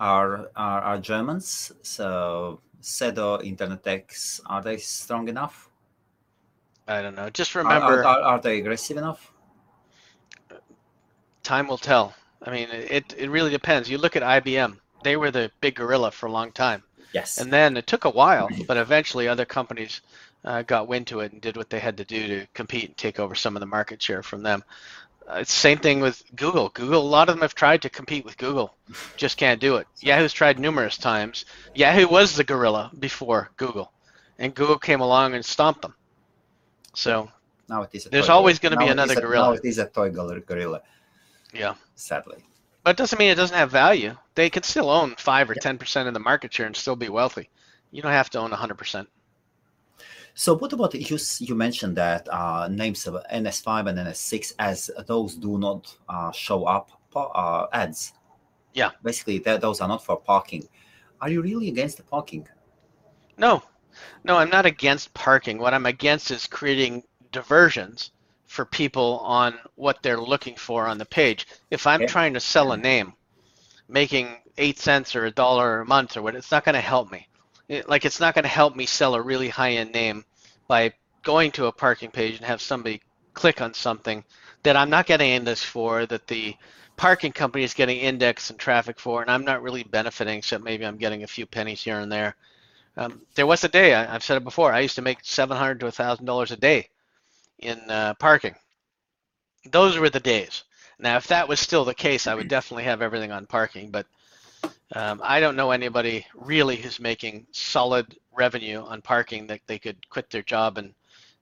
[0.00, 1.72] Are are, are Germans?
[1.82, 5.70] So Sedo, Internetx, are they strong enough?
[6.88, 7.30] I don't know.
[7.30, 9.32] Just remember, are, are, are they aggressive enough?
[11.42, 12.14] time will tell.
[12.42, 13.90] I mean, it it really depends.
[13.90, 16.82] You look at IBM; they were the big gorilla for a long time,
[17.12, 17.38] Yes.
[17.38, 20.00] and then it took a while, but eventually other companies
[20.44, 22.96] uh, got wind to it and did what they had to do to compete and
[22.96, 24.64] take over some of the market share from them.
[25.28, 26.70] Uh, it's the same thing with Google.
[26.70, 28.74] Google, a lot of them have tried to compete with Google,
[29.16, 29.86] just can't do it.
[30.00, 31.44] Yahoo's tried numerous times.
[31.74, 33.92] Yahoo was the gorilla before Google,
[34.38, 35.94] and Google came along and stomped them.
[36.94, 37.30] So
[37.68, 38.06] now it is.
[38.06, 39.48] A There's always gonna be another a- gorilla.
[39.48, 40.80] Now it is a toy gorilla- gorilla.
[41.52, 41.74] yeah.
[41.94, 42.38] Sadly.
[42.82, 44.16] But it doesn't mean it doesn't have value.
[44.34, 45.60] They can still own five or Yeah.
[45.60, 47.50] ten percent of the market share and still be wealthy.
[47.92, 49.08] You don't have to own hundred percent.
[50.40, 51.18] So what about you?
[51.40, 56.64] You mentioned that uh, names of NS5 and NS6 as those do not uh, show
[56.64, 58.14] up uh, ads.
[58.72, 58.92] Yeah.
[59.02, 60.66] Basically, those are not for parking.
[61.20, 62.48] Are you really against the parking?
[63.36, 63.62] No,
[64.24, 65.58] no, I'm not against parking.
[65.58, 68.10] What I'm against is creating diversions
[68.46, 71.48] for people on what they're looking for on the page.
[71.70, 73.12] If I'm trying to sell a name,
[73.88, 77.12] making eight cents or a dollar a month or what, it's not going to help
[77.12, 77.28] me.
[77.68, 80.24] It- like it's not going to help me sell a really high-end name
[80.70, 80.92] by
[81.24, 83.02] going to a parking page and have somebody
[83.34, 84.22] click on something
[84.62, 86.54] that I'm not getting indexed for, that the
[86.96, 90.86] parking company is getting index and traffic for, and I'm not really benefiting, except maybe
[90.86, 92.36] I'm getting a few pennies here and there.
[92.96, 94.72] Um, there was a day I, I've said it before.
[94.72, 96.88] I used to make seven hundred to a thousand dollars a day
[97.58, 98.54] in uh, parking.
[99.72, 100.62] Those were the days.
[101.00, 103.90] Now, if that was still the case, I would definitely have everything on parking.
[103.90, 104.06] But
[104.94, 110.08] um, I don't know anybody really who's making solid revenue on parking that they could
[110.08, 110.94] quit their job and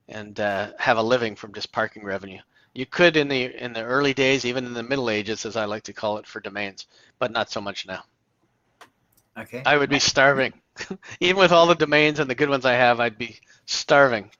[0.09, 2.41] and uh, have a living from just parking revenue.
[2.75, 5.65] You could in the in the early days, even in the Middle Ages, as I
[5.65, 6.87] like to call it, for domains,
[7.19, 8.05] but not so much now.
[9.39, 9.63] Okay.
[9.65, 10.53] I would be starving.
[11.21, 14.31] Even with all the domains and the good ones I have, I'd be starving.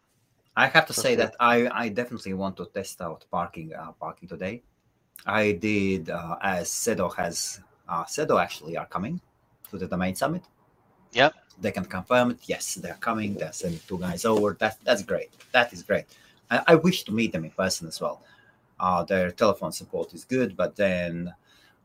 [0.57, 1.19] I have to say sure.
[1.19, 4.63] that I, I definitely want to test out parking uh, parking today.
[5.25, 9.21] I did uh, as Sedo has uh, Sedo actually are coming
[9.71, 10.43] to the domain summit.
[11.13, 11.35] Yep.
[11.61, 12.39] They can confirm it.
[12.45, 13.35] Yes, they're coming.
[13.35, 14.57] They're sending two guys over.
[14.59, 15.31] That that's great.
[15.53, 16.05] That is great.
[16.51, 18.23] I, I wish to meet them in person as well.
[18.79, 21.35] Uh, their telephone support is good, but then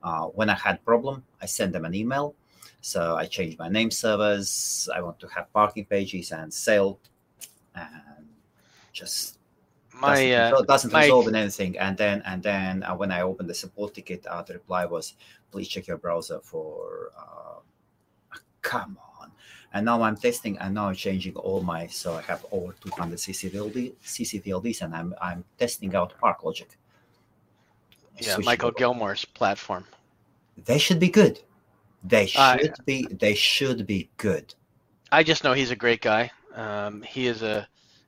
[0.04, 2.36] uh, when I had problem, I sent them an email.
[2.82, 4.90] So I changed my name servers.
[4.94, 7.00] I want to have parking pages and sale,
[7.74, 8.28] and
[8.92, 9.40] just
[9.94, 11.78] My doesn't, uh, doesn't my- resolve in anything.
[11.78, 15.14] And then and then uh, when I opened the support ticket, uh, the reply was,
[15.52, 17.60] "Please check your browser for." Uh,
[18.62, 19.32] come on!
[19.74, 21.88] And now I'm testing, and now I'm changing all my.
[21.88, 26.70] So I have over 200 CCTLD, CCTLDs, and I'm I'm testing out Park Logic.
[28.18, 28.78] yeah, Switching Michael over.
[28.78, 29.86] Gilmour's platform.
[30.66, 31.40] They should be good.
[32.04, 33.08] They should be.
[33.12, 34.54] They should be good.
[35.12, 36.32] I just know he's a great guy.
[36.56, 37.68] Um, he is a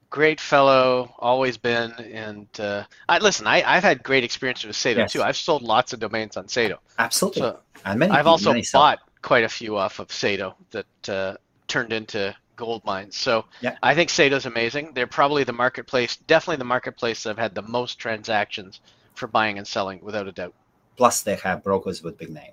[0.10, 1.92] great fellow, always been.
[1.94, 3.48] And uh, I listen.
[3.48, 5.14] I, I've had great experiences with Sedo Yes.
[5.14, 5.22] too.
[5.24, 6.78] I've sold lots of domains on Sedo.
[6.98, 7.42] Absolutely.
[7.42, 8.12] So and many.
[8.12, 8.82] I've also many sell.
[8.82, 11.36] bought quite a few off of Sedo that uh,
[11.68, 13.16] turned into gold mines.
[13.18, 13.78] So Yeah.
[13.84, 14.92] I think Sedo's amazing.
[14.94, 18.80] They're probably the marketplace, definitely the marketplace that have had the most transactions
[19.14, 20.54] for buying and selling, without a doubt.
[20.96, 22.52] Plus, they have brokers with big name,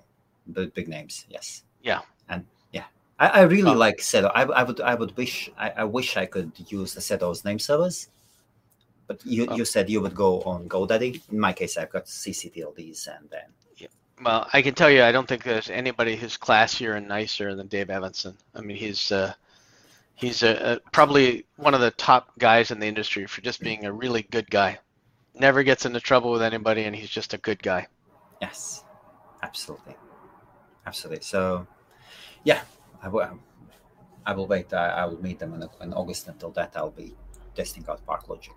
[0.51, 1.25] big names.
[1.29, 1.63] Yes.
[1.81, 2.01] Yeah.
[3.19, 3.77] I, I really Oh.
[3.77, 4.31] like Sedo.
[4.33, 7.59] I, I would, I would wish, I, I wish I could use the Sedo's name
[7.59, 8.09] servers.
[9.07, 9.55] But you, Oh.
[9.55, 11.21] you said you would go on GoDaddy.
[11.31, 13.47] In my case, I've got CCTLDs, and then
[13.77, 13.87] Yeah.
[14.23, 17.67] Well, I can tell you, I don't think there's anybody who's classier and nicer than
[17.67, 18.35] Dave Evanson.
[18.55, 19.33] I mean, he's uh,
[20.15, 23.85] he's a, a, probably one of the top guys in the industry for just being
[23.85, 24.79] a really good guy.
[25.35, 27.87] Never gets into trouble with anybody, and he's just a good guy.
[28.41, 28.83] yes,
[29.41, 29.95] absolutely,
[30.85, 31.23] absolutely.
[31.23, 31.67] So,
[32.43, 32.61] yeah,
[33.03, 33.39] I will,
[34.25, 34.73] I will wait.
[34.73, 36.27] I, I will meet them in, in August.
[36.29, 37.13] Until that, I'll be
[37.53, 38.53] testing out Park Logic.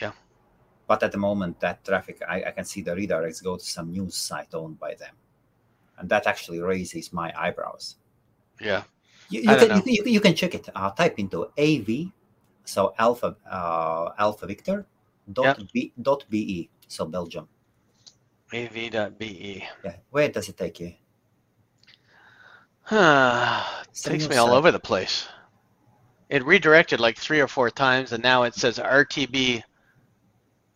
[0.00, 0.12] Yeah.
[0.86, 3.90] But at the moment, that traffic, I, I can see the redirects go to some
[3.90, 5.14] news site owned by them,
[5.98, 7.96] and that actually raises my eyebrows.
[8.60, 8.82] Yeah.
[9.28, 10.68] You, you, can, you, you can check it.
[10.72, 12.12] Uh, type into AV,
[12.64, 14.86] so Alpha uh, Alpha Victor
[15.32, 16.70] dot b dot be.
[16.86, 17.48] So Belgium.
[18.52, 19.64] AV.be.
[19.84, 19.96] Yeah.
[20.10, 20.94] Where does it take you?
[22.88, 23.64] Some
[24.12, 25.26] Takes me all over the place.
[26.28, 29.62] It redirected like three or four times, and now it says RTB.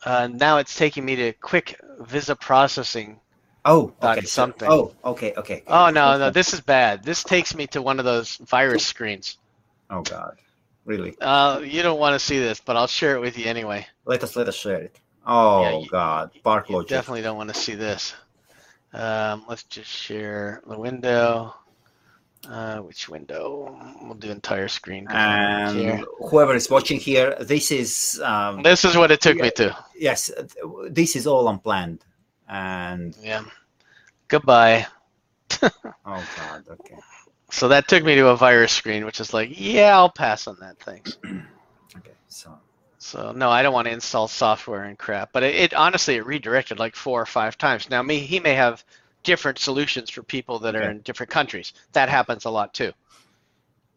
[0.05, 3.21] Uh, now it's taking me to quick visa processing
[3.65, 4.23] Oh, okay.
[4.23, 4.69] something.
[4.71, 5.63] oh, okay, okay.
[5.67, 7.05] Oh no, no, this is bad.
[7.05, 9.37] This takes me to one of those virus screens.
[9.91, 10.39] Oh God,
[10.87, 11.15] really?
[11.21, 13.87] Uh, you don't want to see this, but I'll share it with you anyway.
[14.07, 14.99] Let us let us share it.
[15.27, 18.15] Oh Yeah, you- God, You definitely don't want to see this.
[18.95, 21.55] Um, let's just share the window.
[22.49, 23.79] Uh, which window?
[24.03, 25.07] We'll do entire screen.
[25.11, 29.77] And whoever is watching here, this is um, This is what it took me to.
[29.95, 30.31] yes,
[30.89, 32.03] this is all unplanned.
[32.49, 33.45] And Yeah.
[34.29, 34.87] Goodbye.
[35.63, 35.69] oh
[36.05, 36.97] God, okay,
[37.51, 40.57] So that took me to a virus screen, which is like, yeah, I'll pass on
[40.61, 41.03] that thing.
[41.97, 42.13] okay.
[42.29, 42.59] So
[42.99, 45.31] So no, I don't want to install software and crap.
[45.33, 47.91] But it, it honestly it redirected like four or five times.
[47.91, 48.83] Now me, he may have
[49.25, 51.73] different solutions for people that are in different countries.
[51.93, 52.93] That happens a lot too.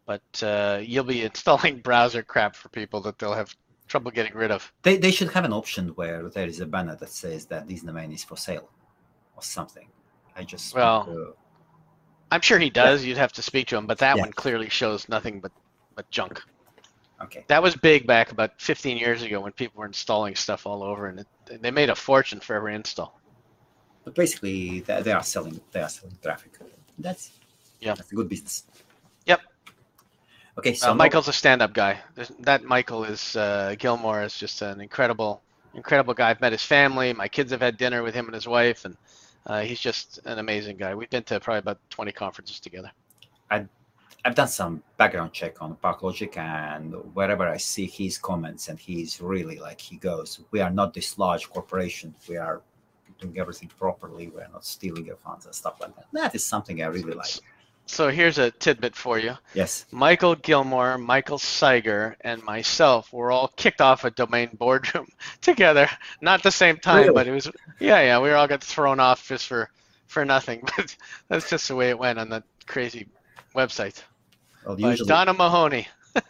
[0.06, 3.54] But uh, you'll be installing browser crap for people that they'll have
[3.88, 4.72] trouble getting rid of.
[4.82, 7.82] they they should have an option where there is a banner that says that this
[7.82, 8.68] domain is for sale,
[9.36, 9.88] or something.
[10.36, 11.08] I just Well,
[12.30, 13.04] I'm sure he does.
[13.04, 14.22] You'd have to speak to him, but that Yeah.
[14.22, 15.52] one clearly shows nothing but
[15.96, 16.42] but junk.
[17.22, 17.44] okay.
[17.48, 21.06] That was big back about 15 years ago when people were installing stuff all over,
[21.06, 23.20] and it, they made a fortune for every install.
[24.04, 26.52] But basically, they, they are selling they are selling traffic.
[26.98, 27.30] That's
[27.80, 27.94] Yeah.
[27.94, 28.64] that's a good business.
[29.26, 29.40] Yep.
[30.58, 31.98] Okay, so Uh, Michael's a stand-up guy.
[32.14, 35.42] There's, that Michael is uh, Gilmour is just an incredible,
[35.74, 36.30] incredible guy.
[36.30, 37.12] I've met his family.
[37.12, 38.96] My kids have had dinner with him and his wife, and
[39.46, 40.94] uh, he's just an amazing guy.
[40.94, 42.92] We've been to probably about 20 conferences together.
[44.26, 48.78] I've done some background check on Park Logic, and wherever I see his comments, and
[48.78, 52.14] he's really like he goes, "We are not this large corporation.
[52.26, 52.62] We are
[53.24, 54.28] doing everything properly.
[54.28, 57.14] We are not stealing your funds and stuff like that." That is something I really
[57.14, 57.40] like.
[57.86, 59.34] So here's a tidbit for you.
[59.52, 59.84] Yes.
[59.90, 65.06] Michael Gilmour, Michael Cyger, and myself were all kicked off a domain boardroom
[65.42, 65.88] together.
[66.22, 67.14] Not the same time, Really?
[67.14, 68.18] but it was yeah, yeah.
[68.20, 69.70] We all got thrown off just for
[70.06, 70.62] for nothing.
[70.76, 70.96] But
[71.28, 73.06] that's just the way it went on that crazy
[73.54, 74.02] website
[74.64, 75.86] Well, by usually, Donna Mahoney.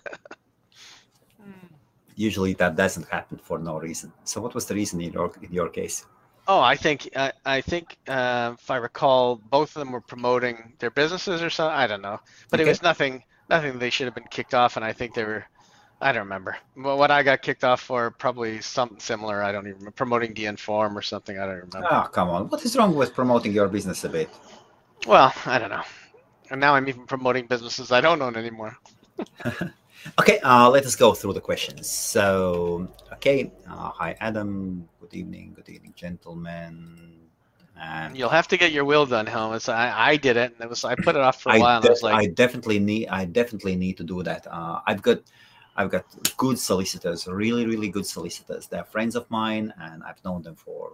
[2.16, 4.12] usually that doesn't happen for no reason.
[4.24, 6.04] So, what was the reason in your in your case?
[6.46, 10.74] Oh, I think I, I think uh, if I recall, both of them were promoting
[10.78, 11.76] their businesses or something.
[11.76, 14.84] I don't know, but it was nothing nothing they should have been kicked off, and
[14.84, 15.44] I think they were.
[16.00, 16.56] I don't remember.
[16.76, 19.42] Well, what I got kicked off for probably something similar.
[19.42, 19.92] I don't even remember.
[19.92, 21.38] Promoting DN Forum or something.
[21.38, 21.88] I don't remember.
[21.90, 22.48] Ah, come on.
[22.48, 24.28] What is wrong with promoting your business a bit?
[25.06, 25.84] Well, I don't know.
[26.50, 28.76] And now I'm even promoting businesses I don't own anymore.
[30.18, 31.88] Okay, uh, let us go through the questions.
[31.88, 34.86] So, okay, uh, hi Adam.
[35.00, 37.20] Good evening, good evening, gentlemen.
[37.80, 39.68] And You'll have to get your will done, Helmets.
[39.68, 41.76] I, I did it, and it was I put it off for a I, while.
[41.78, 44.46] And I was like, I definitely need, I definitely need to do that.
[44.46, 45.20] Uh, I've got,
[45.74, 46.04] I've got
[46.36, 48.66] good solicitors, really, really good solicitors.
[48.66, 50.92] They're friends of mine, and I've known them for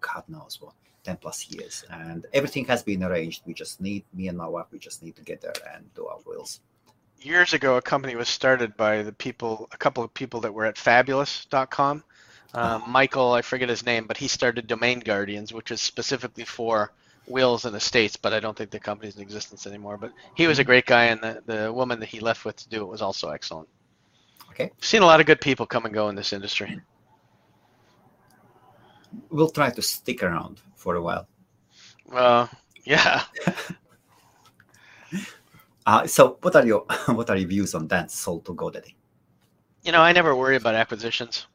[0.00, 3.42] God knows what, ten plus years, and everything has been arranged.
[3.46, 6.06] We just need, me and my wife, we just need to get there and do
[6.06, 6.60] our wills.
[7.24, 10.64] Years ago, a company was started by the people, a couple of people that were
[10.64, 12.04] at Fabulous.com.
[12.54, 12.86] Um, Oh.
[12.86, 16.92] Michael, I forget his name, but he started Domain Guardians, which is specifically for
[17.26, 18.16] wills and estates.
[18.16, 19.96] But I don't think the company's in existence anymore.
[19.96, 22.68] But he was a great guy, and the, the woman that he left with to
[22.68, 23.68] do it was also excellent.
[24.50, 24.70] Okay.
[24.76, 26.80] I've seen a lot of good people come and go in this industry.
[29.30, 31.26] We'll try to stick around for a while.
[32.12, 32.46] Uh,
[32.84, 33.24] yeah.
[35.86, 38.94] Uh, so, what are your what are your views on that sold to GoDaddy?
[39.82, 41.46] You know, I never worry about acquisitions.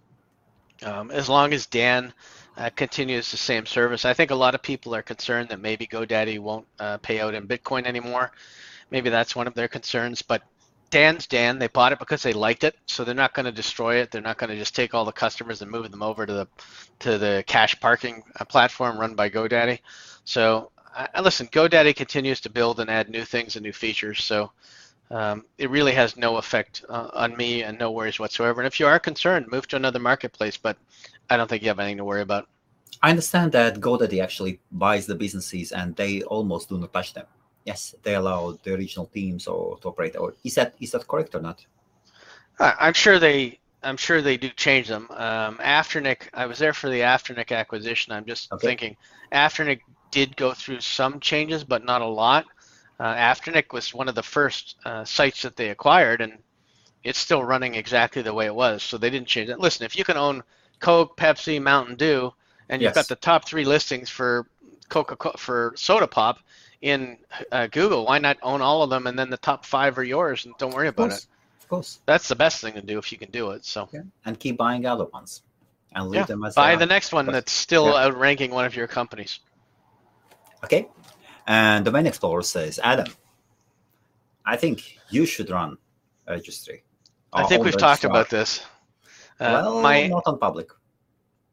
[0.83, 2.13] Um, as long as Dan
[2.57, 5.87] uh, continues the same service, I think a lot of people are concerned that maybe
[5.87, 8.31] GoDaddy won't uh, pay out in Bitcoin anymore.
[8.91, 10.21] Maybe that's one of their concerns.
[10.21, 10.43] But
[10.89, 11.59] Dan's Dan.
[11.59, 14.11] They bought it because they liked it, so they're not going to destroy it.
[14.11, 16.47] They're not going to just take all the customers and move them over to the
[16.99, 19.79] to the cash parking uh, platform run by GoDaddy.
[20.23, 24.23] So, I, listen, GoDaddy continues to build and add new things and new features.
[24.23, 24.51] So
[25.11, 28.61] um, it really has no effect uh, on me and no worries whatsoever.
[28.61, 30.57] And if you are concerned, move to another marketplace.
[30.57, 30.77] But
[31.29, 32.49] I don't think you have anything to worry about.
[33.03, 37.25] I understand that GoDaddy actually buys the businesses and they almost do not touch them.
[37.65, 40.15] Yes, they allow the regional teams or to operate.
[40.15, 41.65] Or is that is that correct or not?
[42.59, 43.59] I'm sure they.
[43.81, 45.07] I'm sure they do change them.
[45.11, 48.11] Um, Afternic, I was there for the Afternic acquisition.
[48.11, 48.67] I'm just Okay.
[48.67, 48.97] thinking,
[49.31, 49.79] Afternic
[50.11, 52.45] did go through some changes, but not a lot.
[52.99, 56.37] Uh, Afternic was one of the first uh, sites that they acquired, and
[57.03, 58.83] it's still running exactly the way it was.
[58.83, 59.59] So they didn't change it.
[59.59, 60.43] Listen, if you can own
[60.79, 62.33] Coke, Pepsi, Mountain Dew,
[62.67, 64.45] and you've got the top three listings for
[64.89, 66.39] Coca for Soda Pop
[66.81, 67.17] in
[67.51, 70.45] uh, Google, why not own all of them, and then the top five are yours,
[70.45, 71.27] and don't worry about it.
[71.61, 71.99] of course.
[72.05, 73.65] That's the best thing to do if you can do it.
[73.65, 74.01] So Yeah.
[74.25, 75.41] And keep buying other ones
[75.93, 78.05] and leave yeah, them as buy the next one that's still yeah.
[78.05, 79.39] outranking one of your companies.
[80.63, 80.87] Okay.
[81.47, 83.07] And Domain Explorer says, Adam,
[84.45, 85.77] I think you should run
[86.27, 86.83] a registry.
[87.33, 88.65] I think we've talked about this.
[89.39, 90.69] Uh, well, my, not on public.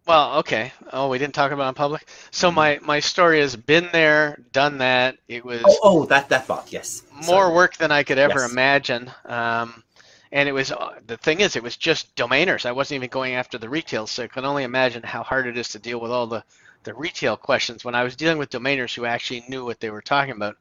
[0.07, 0.72] Well, okay.
[0.92, 2.09] Oh, we didn't talk about it on public.
[2.30, 5.18] So my my story has been there, done that.
[5.28, 7.02] It was oh, oh that that bot, yes.
[7.12, 7.54] More Sorry.
[7.54, 8.52] work than I could ever yes.
[8.52, 9.11] imagine.
[9.24, 9.82] Um,
[10.30, 12.66] and it was uh, the thing is, it was just domainers.
[12.66, 15.59] I wasn't even going after the retail, so I can only imagine how hard it
[15.59, 16.44] is to deal with all the
[16.87, 20.01] the retail questions when I was dealing with domainers who actually knew what they were
[20.01, 20.57] talking about.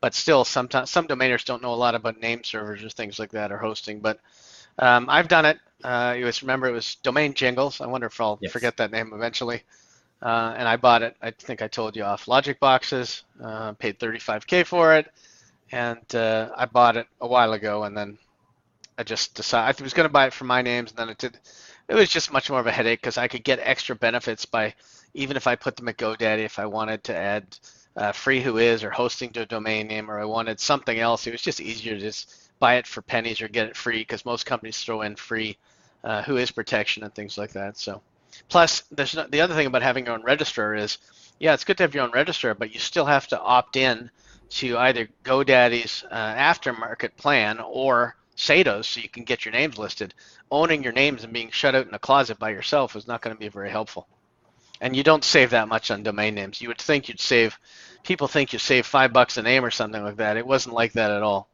[0.00, 3.30] But still, sometimes some domainers don't know a lot about name servers or things like
[3.32, 4.00] that or hosting.
[4.00, 4.20] But
[4.78, 5.58] um, I've done it.
[5.82, 7.80] Uh, you was remember it was Domain Jingles.
[7.80, 8.52] I wonder if I'll yes.
[8.52, 9.62] forget that name eventually.
[10.22, 11.16] Uh, and I bought it.
[11.22, 13.24] I think I told you off Logic Boxes.
[13.42, 15.10] Uh, paid 35k for it,
[15.72, 17.84] and uh, I bought it a while ago.
[17.84, 18.18] And then
[18.98, 21.18] I just decided I was going to buy it for my names, and then it
[21.18, 21.38] did.
[21.88, 24.74] It was just much more of a headache because I could get extra benefits by
[25.14, 26.44] even if I put them at GoDaddy.
[26.44, 27.58] If I wanted to add
[27.96, 31.32] uh, free Whois or hosting to a domain name, or I wanted something else, it
[31.32, 34.46] was just easier to just buy it for pennies or get it free because most
[34.46, 35.56] companies throw in free
[36.04, 37.76] uh, Whois protection and things like that.
[37.76, 38.00] So,
[38.48, 40.98] plus, there's no, the other thing about having your own registrar is,
[41.38, 44.10] yeah, it's good to have your own registrar, but you still have to opt in
[44.50, 50.14] to either GoDaddy's uh, aftermarket plan or Sedo's so you can get your names listed.
[50.50, 53.34] Owning your names and being shut out in a closet by yourself is not going
[53.34, 54.08] to be very helpful.
[54.80, 56.60] And you don't save that much on domain names.
[56.60, 57.58] You would think you'd save.
[58.02, 60.36] People think you save five bucks a name or something like that.
[60.36, 61.50] It wasn't like that at all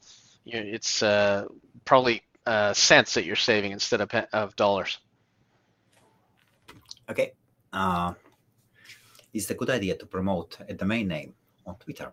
[0.47, 1.47] it's uh,
[1.85, 4.99] probably uh, cents that you're saving instead of, of dollars.
[7.11, 7.33] Okay.
[7.73, 8.15] Uh,
[9.33, 11.35] is it a good idea to promote a domain name
[11.67, 12.13] on Twitter?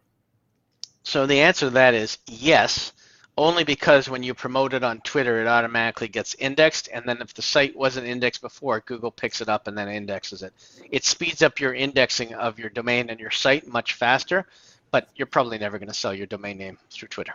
[1.03, 2.93] So the answer to that is yes,
[3.37, 7.33] only because when you promote it on Twitter, it automatically gets indexed, and then if
[7.33, 10.53] the site wasn't indexed before, Google picks it up and then indexes it.
[10.91, 14.45] It speeds up your indexing of your domain and your site much faster,
[14.91, 17.33] but you're probably never going to sell your domain name through Twitter.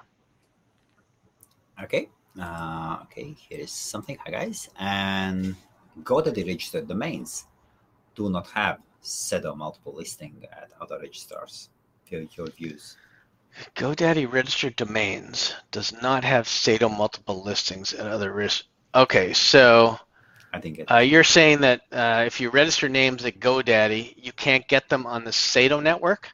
[1.83, 2.09] Okay.
[2.41, 4.69] Uh, okay, here is something, hi guys.
[4.79, 5.57] And
[6.03, 7.47] GoDaddy registered domains
[8.15, 11.71] do not have Sedo multiple listing at other registrars.
[12.09, 12.97] Your, your views.
[13.75, 18.65] GoDaddy registered domains does not have Sedo multiple listings and other risks.
[18.95, 19.99] Okay, so
[20.53, 24.67] I think uh, you're saying that uh, if you register names at GoDaddy, you can't
[24.69, 26.31] get them on the Sedo network.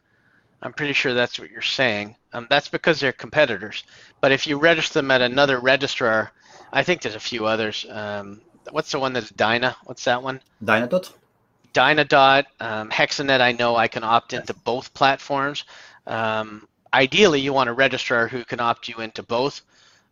[0.63, 2.17] I'm pretty sure that's what you're saying.
[2.33, 3.85] Um, that's because they're competitors.
[4.21, 6.33] But if you register them at another registrar,
[6.73, 7.85] I think there's a few others.
[7.91, 9.77] Um, what's the one that's Dyna?
[9.85, 10.41] What's that one?
[10.65, 11.13] Dynadot.
[11.75, 13.41] Dynadot, um, Hexonet.
[13.41, 15.65] I know I can opt into both platforms.
[16.07, 19.63] Um, ideally, you want a registrar who can opt you into both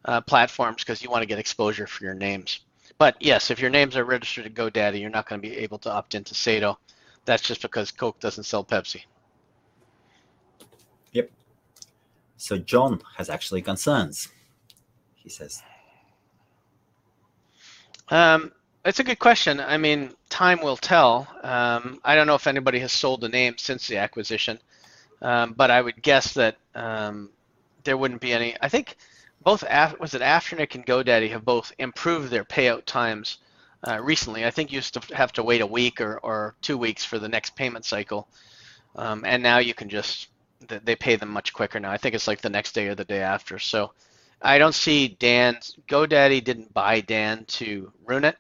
[0.05, 2.61] uh, platforms because you want to get exposure for your names.
[2.99, 5.78] But yes, if your names are registered to GoDaddy, you're not going to be able
[5.78, 6.76] to opt into Sedo.
[7.24, 9.03] That's just because Coke doesn't sell Pepsi.
[11.12, 11.30] Yep.
[12.37, 14.28] So John has actually concerns,
[15.14, 15.62] he says.
[18.09, 18.53] Um,
[18.85, 19.61] it's a good question.
[19.61, 21.28] I mean, time will tell.
[21.43, 24.59] Um, I don't know if anybody has sold a name since the acquisition,
[25.23, 27.31] um, but I would guess that um,
[27.85, 28.57] there wouldn't be any.
[28.61, 28.97] I think
[29.43, 29.62] both
[29.99, 33.39] was it Afternic and GoDaddy have both improved their payout times
[33.87, 34.45] uh, recently.
[34.45, 37.18] I think you used to have to wait a week or, or two weeks for
[37.18, 38.29] the next payment cycle,
[38.97, 40.29] um, and now you can just
[40.68, 41.91] they pay them much quicker now.
[41.91, 43.59] I think it's like the next day or the day after.
[43.59, 43.93] So
[44.41, 45.59] I don't see Dan.
[45.89, 48.37] GoDaddy didn't buy Dan to ruin it.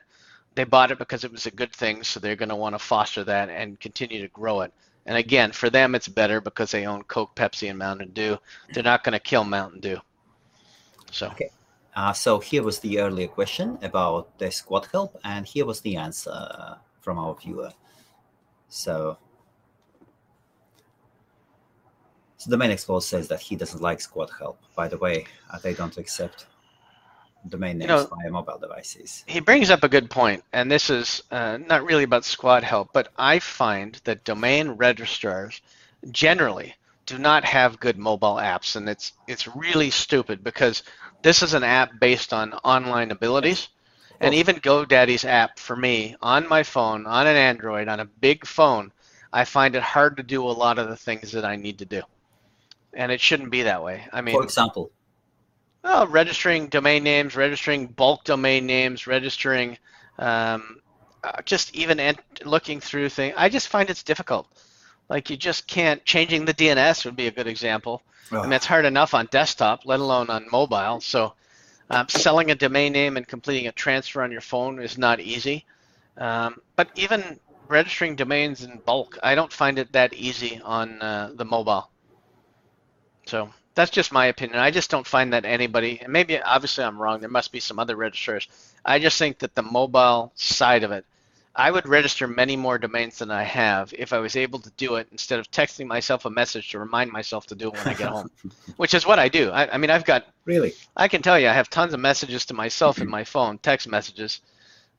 [0.54, 2.78] They bought it because it was a good thing, so they're going to want to
[2.78, 4.72] foster that and continue to grow it.
[5.06, 8.38] And again, for them, it's better because they own Coke, Pepsi, and Mountain Dew.
[8.72, 9.98] They're not going to kill Mountain Dew.
[11.10, 11.26] So.
[11.28, 11.50] Okay.
[11.94, 16.78] Uh, so here was the earlier question about the Squadhelp, and here was the answer
[17.00, 17.70] from our viewer.
[18.68, 19.18] So
[22.42, 24.56] So Domain Explorer says that he doesn't like Squadhelp.
[24.74, 26.46] By the way, uh, they don't accept
[27.48, 29.24] domain names you know, via mobile devices.
[29.26, 33.12] He brings up a good point, and this is uh, not really about Squadhelp, but
[33.16, 35.60] I find that domain registrars
[36.10, 36.74] generally
[37.06, 40.82] do not have good mobile apps, and it's it's really stupid because
[41.22, 43.68] this is an app based on online abilities.
[44.20, 48.46] And even GoDaddy's app for me on my phone, on an Android, on a big
[48.46, 48.92] phone,
[49.32, 51.84] I find it hard to do a lot of the things that I need to
[51.84, 52.02] do
[52.94, 54.06] and it shouldn't be that way.
[54.12, 54.90] I mean, for example,
[55.82, 59.78] well, registering domain names, registering bulk domain names, registering
[60.18, 60.80] um,
[61.24, 63.34] uh, just even ent- looking through things.
[63.36, 64.46] I just find it's difficult.
[65.08, 66.04] Like you just can't.
[66.04, 68.02] Changing the DNS would be a good example.
[68.32, 68.42] Oh.
[68.42, 71.00] Mean, it's hard enough on desktop, let alone on mobile.
[71.00, 71.34] So,
[71.90, 75.66] um, selling a domain name and completing a transfer on your phone is not easy.
[76.16, 81.32] Um, but even registering domains in bulk, I don't find it that easy on uh,
[81.34, 81.90] the mobile.
[83.26, 84.58] So that's just my opinion.
[84.58, 87.20] I just don't find that anybody, and maybe obviously I'm wrong.
[87.20, 88.48] There must be some other registrars.
[88.84, 91.04] I just think that the mobile side of it,
[91.54, 94.96] I would register many more domains than I have if I was able to do
[94.96, 97.94] it instead of texting myself a message to remind myself to do it when I
[97.94, 98.30] get home,
[98.76, 99.50] which is what I do.
[99.50, 100.72] I, I mean, I've got Really?
[100.96, 103.88] I can tell you, I have tons of messages to myself in my phone, text
[103.88, 104.40] messages,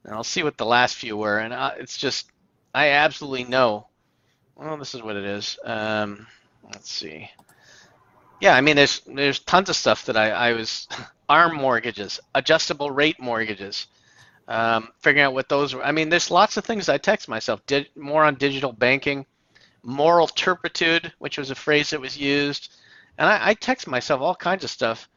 [0.03, 1.39] and I'll see what the last few were.
[1.39, 2.31] And I, it's just,
[2.73, 3.87] I absolutely know.
[4.55, 5.57] Well, this is what it is.
[5.63, 6.27] Um,
[6.71, 7.29] let's see.
[8.39, 10.87] Yeah, I mean, there's there's tons of stuff that I, I was
[11.29, 13.87] arm mortgages, adjustable rate mortgages,
[14.47, 15.83] um, figuring out what those were.
[15.85, 17.65] I mean, there's lots of things I text myself.
[17.67, 19.25] Did more on digital banking,
[19.83, 22.71] moral turpitude, which was a phrase that was used,
[23.17, 25.09] and I, I text myself all kinds of stuff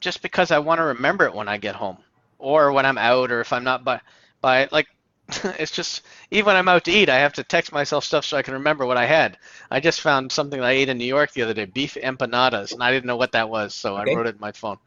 [0.00, 1.98] just because I want to remember it when I get home
[2.38, 4.00] or when I'm out or if I'm not by
[4.40, 4.86] by like
[5.58, 8.36] it's just even when I'm out to eat I have to text myself stuff so
[8.36, 9.38] I can remember what I had.
[9.70, 12.82] I just found something I ate in New York the other day, beef empanadas, and
[12.82, 13.96] I didn't know what that was, so Okay.
[13.96, 14.78] I wrote it in my phone.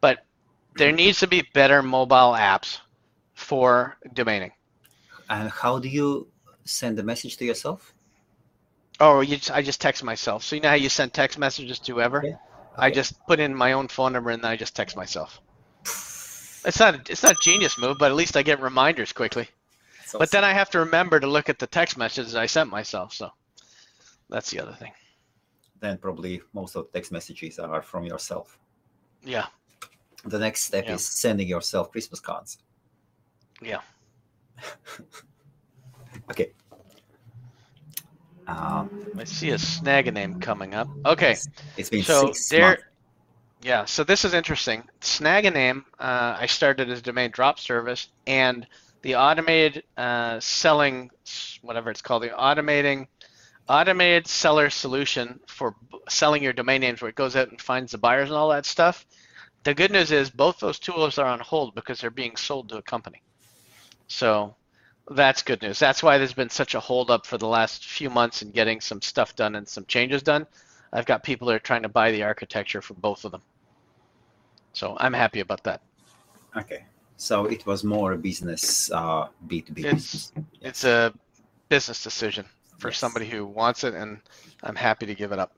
[0.00, 0.24] But
[0.76, 2.78] there needs to be better mobile apps
[3.34, 4.52] for domaining.
[5.30, 6.28] And how do you
[6.64, 7.94] send a message to yourself?
[9.00, 10.44] Oh, you just, I just text myself.
[10.44, 12.28] So you know how you send text messages to whoever?
[12.28, 12.36] Okay.
[12.78, 15.40] I just put in my own phone number and then I just text myself.
[16.64, 19.48] It's not it's not a genius move, but at least I get reminders quickly.
[20.08, 22.70] So- But then I have to remember to look at the text messages I sent
[22.70, 23.12] myself.
[23.12, 23.30] So
[24.30, 24.92] that's the other thing.
[25.80, 28.58] then probably most of the text messages are from yourself.
[29.22, 29.46] Yeah,
[30.24, 30.94] The next step Yeah.
[30.94, 32.58] is sending yourself Christmas cards.
[33.62, 33.82] yeah.
[36.30, 36.52] Okay.
[38.46, 40.88] Um, I see a snag name coming up.
[41.04, 41.36] Okay,
[41.76, 42.62] it's been so six there.
[42.68, 42.82] months.
[43.62, 44.82] Yeah, so this is interesting.
[45.00, 45.84] Snag a name.
[45.98, 48.66] Uh, I started as a domain drop service, and
[49.02, 51.10] the automated uh, selling,
[51.62, 53.06] whatever it's called, the automating,
[53.68, 55.74] automated seller solution for
[56.08, 58.66] selling your domain names, where it goes out and finds the buyers and all that
[58.66, 59.06] stuff.
[59.64, 62.78] The good news is both those tools are on hold because they're being sold to
[62.78, 63.22] a company.
[64.06, 64.54] So
[65.10, 65.78] that's good news.
[65.78, 68.80] That's why there's been such a hold up for the last few months in getting
[68.80, 70.46] some stuff done and some changes done.
[70.92, 73.42] I've got people that are trying to buy the architecture for both of them.
[74.72, 75.82] So I'm happy about that.
[76.56, 76.84] Okay.
[77.18, 81.12] So it was more a business, uh, B2B It's it's a
[81.68, 82.46] business decision
[82.78, 82.98] for Yes.
[82.98, 84.20] somebody who wants it, and
[84.62, 85.52] I'm happy to give it up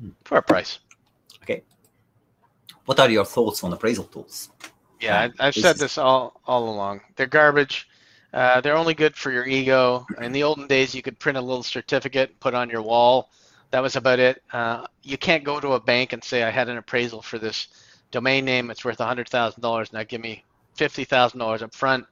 [0.00, 0.12] Hmm.
[0.24, 0.78] for a price.
[1.42, 1.62] Okay.
[2.86, 4.50] What are your thoughts on appraisal tools?
[5.00, 7.02] Yeah, Yeah, I, I've this said this all all along.
[7.16, 7.86] They're garbage.
[8.32, 10.06] Uh, they're only good for your ego.
[10.22, 13.30] In the olden days, you could print a little certificate, put on your wall.
[13.70, 14.42] That was about it.
[14.52, 17.68] Uh, you can't go to a bank and say, "I had an appraisal for this
[18.10, 18.70] domain name.
[18.70, 19.92] It's worth hundred thousand dollars.
[19.92, 20.44] Now give me
[20.74, 22.06] fifty thousand dollars up front."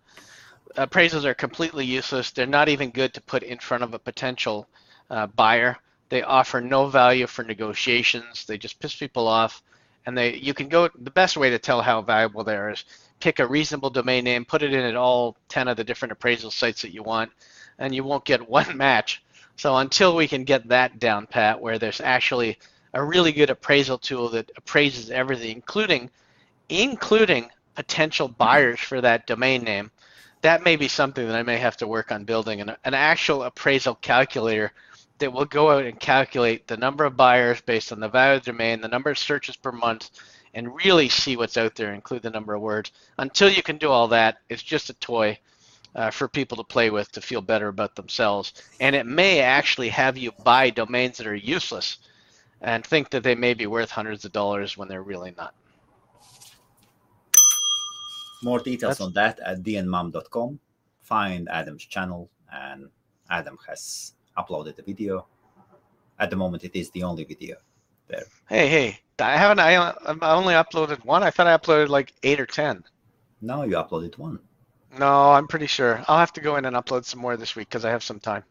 [0.76, 2.30] Appraisals are completely useless.
[2.30, 4.68] They're not even good to put in front of a potential
[5.10, 5.76] uh, buyer.
[6.08, 8.44] They offer no value for negotiations.
[8.44, 9.62] They just piss people off
[10.08, 12.86] and they you can go the best way to tell how valuable they are is
[13.20, 16.50] pick a reasonable domain name put it in at all 10 of the different appraisal
[16.50, 17.30] sites that you want
[17.78, 19.22] and you won't get one match
[19.56, 22.58] so until we can get that down pat where there's actually
[22.94, 26.08] a really good appraisal tool that appraises everything including
[26.70, 29.88] including potential buyers for that domain name
[30.42, 33.44] that may be something that i may have to work on building an, an actual
[33.44, 34.72] appraisal calculator
[35.18, 38.44] that will go out and calculate the number of buyers based on the value of
[38.44, 40.10] the domain, the number of searches per month,
[40.54, 42.92] and really see what's out there, include the number of words.
[43.18, 45.38] Until you can do all that, it's just a toy
[45.94, 48.52] uh, for people to play with to feel better about themselves.
[48.80, 51.98] And it may actually have you buy domains that are useless
[52.60, 55.54] and think that they may be worth hundreds of dollars when they're really not.
[58.42, 60.60] More details That's- on that at dnmum.com.
[61.02, 62.90] Find Adam's channel, and
[63.30, 65.26] Adam has uploaded a video.
[66.18, 67.56] At the moment, it is the only video.
[68.08, 68.24] There.
[68.48, 69.58] Hey, hey, I haven't.
[69.60, 71.22] I, I only uploaded one.
[71.22, 72.84] I thought I uploaded like eight or ten.
[73.40, 74.38] Now you uploaded one.
[74.98, 76.02] No, I'm pretty sure.
[76.08, 78.18] I'll have to go in and upload some more this week because I have some
[78.18, 78.44] time.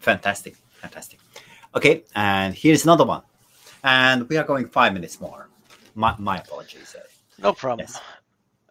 [0.00, 1.20] Fantastic, fantastic.
[1.76, 3.22] Okay, and here's another one.
[3.84, 5.48] And we are going five minutes more.
[5.94, 6.94] My, my apologies.
[7.38, 7.86] No problem.
[7.88, 8.00] Yes.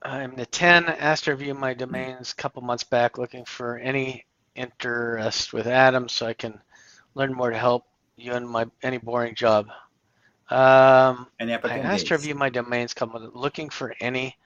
[0.03, 4.25] I'm the 10, asked to review my domains a couple months back, looking for any
[4.55, 6.59] interest with Adam so I can
[7.13, 7.85] learn more to help
[8.15, 9.67] you in my any boring job.
[10.49, 14.37] Um, Any I asked to review my domains, couple months- looking for any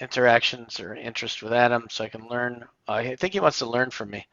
[0.00, 2.66] interactions or interest with Adam so I can learn.
[2.86, 4.26] I think he wants to learn from me.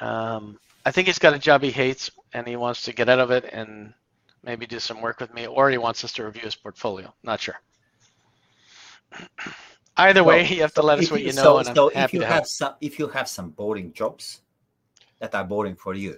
[0.00, 3.20] Um, I think he's got a job he hates and he wants to get out
[3.20, 3.94] of it and
[4.42, 7.14] maybe do some work with me, or he wants us to review his portfolio.
[7.22, 7.60] Not sure.
[9.96, 11.88] Either way, So- you have to let us what you know, so, and I'm so
[11.88, 12.46] if you to have help.
[12.46, 14.42] some, if you have some boring jobs
[15.20, 16.16] that are boring for you,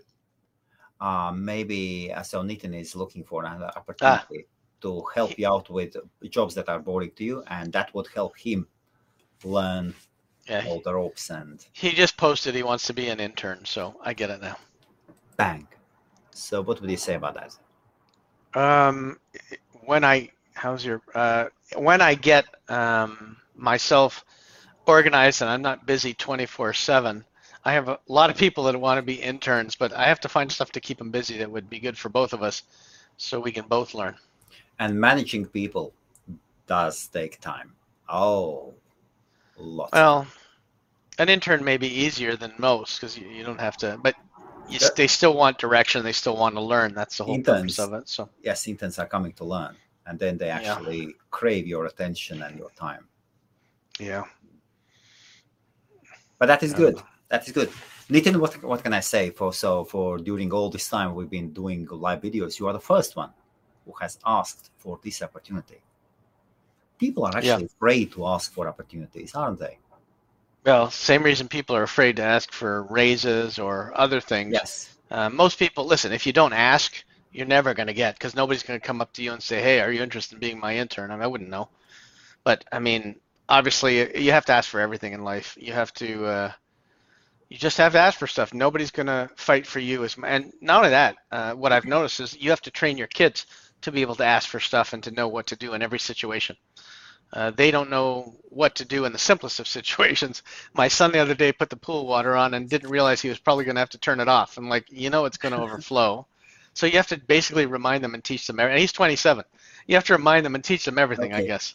[1.01, 3.73] uh, maybe uh, so Nitin is looking for an Ah.
[3.77, 4.47] opportunity
[4.81, 5.97] to help you out with
[6.31, 8.67] jobs that are boring to you, and that would help him
[9.45, 9.95] learn
[10.49, 13.95] Yeah, all the ropes and he just posted he wants to be an intern, so
[14.03, 14.57] I get it now.
[15.37, 15.69] bang.
[16.33, 17.53] So what would you say about that?
[18.55, 19.19] Um,
[19.85, 24.25] when I how's your uh, when I get um, myself
[24.87, 27.25] organized and I'm not busy 24/7,
[27.65, 30.29] I have a lot of people that want to be interns, but I have to
[30.29, 32.63] find stuff to keep them busy that would be good for both of us,
[33.17, 34.17] so we can both learn.
[34.79, 35.93] And managing people
[36.67, 37.75] does take time.
[38.09, 38.75] Oh,
[39.57, 39.93] lots.
[39.93, 40.27] Well,
[41.19, 44.15] an intern may be easier than most because you, you don't have to, but
[44.69, 44.89] you, Yeah.
[44.97, 46.05] they still want direction.
[46.05, 46.95] They still want to learn.
[46.95, 48.09] That's the whole purpose of it.
[48.09, 50.59] So yes, interns are coming to learn, and then they Yeah.
[50.59, 53.09] actually crave your attention and your time.
[53.99, 54.25] Yeah.
[56.39, 56.97] But that is good.
[56.97, 57.07] don't.
[57.29, 57.71] That is good.
[58.11, 59.31] Nitin, what what can I say?
[59.31, 62.81] For so for during all this time we've been doing live videos, you are the
[62.81, 63.31] first one
[63.85, 65.81] who has asked for this opportunity.
[66.99, 69.79] People are actually afraid to ask for opportunities, aren't they?
[70.65, 74.53] Well, same reason people are afraid to ask for raises or other things.
[74.53, 74.97] Yes.
[75.11, 78.63] Uh, most people, listen, if you don't ask, you're never going to get because nobody's
[78.63, 80.77] going to come up to you and say, hey, are you interested in being my
[80.77, 81.11] intern?
[81.11, 81.69] I, mean, I wouldn't know.
[82.45, 83.17] But I mean,
[83.49, 85.57] obviously, you have to ask for everything in life.
[85.61, 86.53] You have to, uh,
[87.49, 88.53] you just have to ask for stuff.
[88.53, 90.05] Nobody's going to fight for you.
[90.05, 93.07] As, and not only that, uh, what I've noticed is you have to train your
[93.07, 93.47] kids
[93.83, 95.99] to be able to ask for stuff and to know what to do in every
[95.99, 96.57] situation.
[97.33, 100.43] Uh, they don't know what to do in the simplest of situations.
[100.75, 103.39] My son the other day put the pool water on and didn't realize he was
[103.39, 104.57] probably going to have to turn it off.
[104.57, 106.27] I'm like, you know, it's going to overflow.
[106.75, 108.61] So you have to basically remind them and teach them.
[108.61, 109.45] And he's 27.
[109.87, 111.75] You have to remind them and teach them everything, I guess.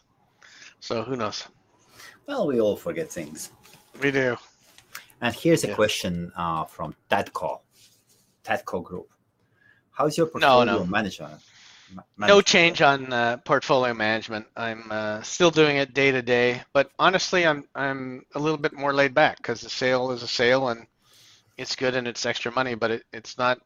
[0.80, 1.46] So who knows?
[2.26, 3.52] Well, we all forget things.
[4.02, 4.38] We do.
[5.22, 5.76] And here's a Yeah.
[5.76, 7.62] question uh, from Tadco,
[8.44, 9.10] Tadco Group.
[9.92, 10.86] How's your No, portfolio no.
[10.86, 11.30] manager?
[11.92, 14.48] ma- No change on uh, portfolio management.
[14.56, 18.74] I'm uh, still doing it day to day, but honestly, I'm I'm a little bit
[18.74, 20.88] more laid back because the sale is a sale and
[21.58, 23.60] it's good and it's extra money, but it, it's not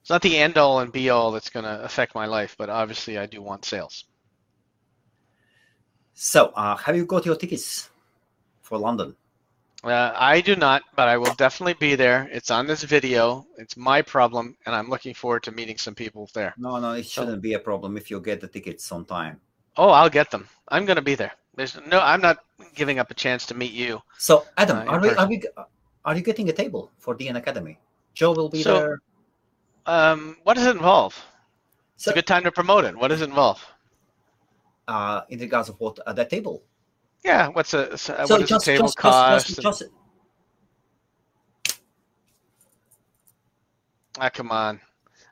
[0.00, 2.56] it's not the end all and be all that's going to affect my life.
[2.58, 4.04] But obviously, I do want sales.
[6.14, 7.90] So, uh, have you got your tickets
[8.62, 9.16] for London?
[9.82, 12.28] Uh, I do not, but I will definitely be there.
[12.30, 13.44] It's on this video.
[13.58, 16.54] It's my problem, and I'm looking forward to meeting some people there.
[16.56, 19.40] No, no, it shouldn't be a problem if you get the tickets on time.
[19.76, 20.46] Oh, I'll get them.
[20.68, 21.32] I'm going to be there.
[21.56, 21.98] There's no.
[22.00, 22.38] I'm not
[22.76, 24.00] giving up a chance to meet you.
[24.18, 25.42] So, Adam, Uh, are we are we
[26.04, 27.78] are you getting a table for DN Academy?
[28.14, 28.98] Joe will be So- there.
[29.86, 31.18] Um, what does it involve?
[31.96, 32.96] It's a good time to promote it.
[32.96, 33.64] What does it involve?
[34.92, 36.62] Uh, in regards of what uh, that table.
[37.24, 39.46] Yeah, what's a so so what just, the table just, cost?
[39.46, 39.90] just, and- just, just,
[44.18, 44.80] ah, come on,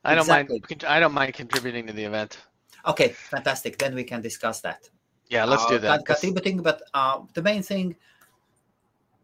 [0.04, 0.48] I don't mind.
[0.86, 2.38] I don't mind contributing to the event.
[2.86, 3.76] okay, fantastic.
[3.76, 4.88] Then we can discuss that.
[5.28, 6.06] Yeah, let's uh, do that.
[6.06, 7.96] Contributing, but uh, the main thing,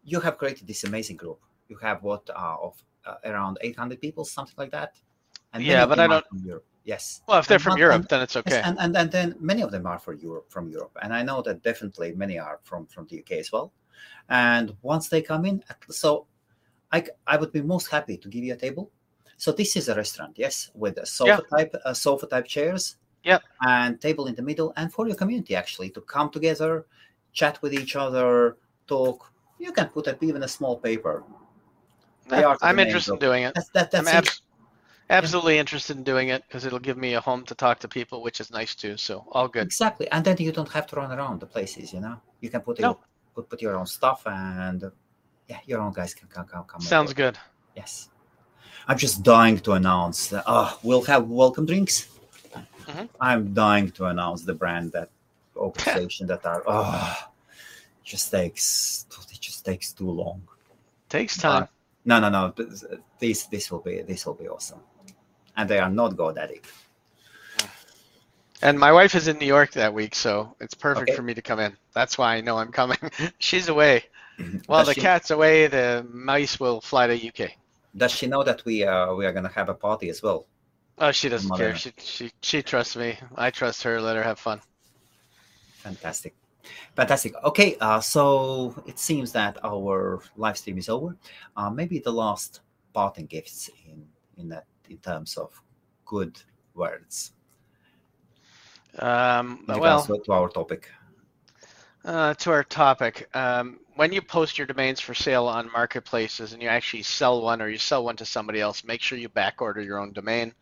[0.05, 1.39] you have created this amazing group.
[1.67, 2.73] You have what uh, of
[3.05, 4.91] uh, around 800 people, something like that.
[5.53, 6.25] And Yeah, but I don't-.
[6.87, 7.21] Yes.
[7.27, 8.61] Well, if they're and from one- Europe, and- then it's Yes, okay.
[8.63, 11.41] and, and and then many of them are for Europe from Europe, and I know
[11.47, 13.67] that definitely many are from from the UK as well.
[14.29, 15.55] And once they come in,
[15.89, 16.25] so
[16.91, 18.89] I would be most happy to give you a table.
[19.43, 22.97] So this is a restaurant, yes, with a sofa type uh, sofa type chairs.
[23.23, 23.41] Yep.
[23.61, 26.85] And table in the middle, and for your community actually to come together,
[27.33, 28.55] chat with each other,
[28.87, 29.19] talk.
[29.59, 31.23] You can put up even a small paper.
[32.29, 33.53] they Yeah, are to I'm interested in doing it.
[33.55, 33.89] That's that.
[33.93, 34.13] I'm it.
[34.19, 34.41] abs-
[35.09, 38.21] absolutely interested in doing it because it'll give me a home to talk to people,
[38.21, 38.97] which is nice too.
[38.97, 39.65] So all good.
[39.65, 41.93] Exactly, and then you don't have to run around the places.
[41.93, 42.87] You know, you can put No.
[42.87, 42.97] your
[43.35, 44.89] put, put your own stuff, and uh,
[45.47, 46.81] yeah, your own guys can come come come.
[46.81, 47.15] Sounds over.
[47.15, 47.37] good.
[47.75, 48.09] Yes,
[48.87, 50.43] I'm just dying to announce that.
[50.47, 52.09] Oh, we'll have welcome drinks.
[52.87, 53.09] Mhm.
[53.19, 55.09] I'm dying to announce the brand that
[55.55, 56.63] organization that are.
[56.67, 57.17] Oh,
[58.03, 60.41] just takes it just takes too long.
[61.09, 61.67] Takes time.
[62.05, 62.53] No, no, no.
[63.19, 64.79] This this will be this will be awesome,
[65.57, 66.61] and they are not GoDaddy.
[68.61, 71.15] And my wife is in New York that week, so it's perfect Okay.
[71.15, 71.77] for me to come in.
[71.93, 72.97] That's why I know I'm coming.
[73.39, 74.05] She's away.
[74.67, 75.67] Well, Does the she- cat's away.
[75.67, 77.51] The mice will fly to UK.
[77.95, 80.45] Does she know that we uh we are gonna have a party as well?
[80.99, 81.69] Oh, she doesn't Mother.
[81.71, 81.75] care.
[81.75, 83.17] She she she trusts me.
[83.35, 83.99] I trust her.
[84.01, 84.61] Let her have fun.
[85.85, 86.35] Fantastic.
[86.95, 87.33] Fantastic.
[87.43, 91.15] Okay, uh, so it seems that our live stream is over.
[91.55, 92.61] Uh, maybe the last
[92.93, 94.05] parting gifts in
[94.37, 95.61] in that in terms of
[96.05, 96.39] good
[96.73, 97.31] words
[98.99, 100.89] Um, well, to, our topic.
[102.05, 103.29] uh, to our topic.
[103.35, 107.61] Um, when you post your domains for sale on marketplaces and you actually sell one
[107.61, 110.53] or you sell one to somebody else, make sure you back order your own domain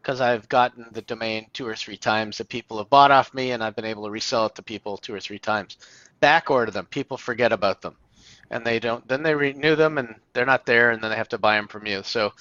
[0.00, 3.52] because I've gotten the domain two or three times that people have bought off me
[3.52, 5.78] and I've been able to resell it to people two or three times.
[6.20, 6.86] Back order them.
[6.86, 7.96] People forget about them
[8.50, 11.28] and they don't, then they renew them and they're not there and then they have
[11.30, 12.02] to buy them from you.
[12.02, 12.32] So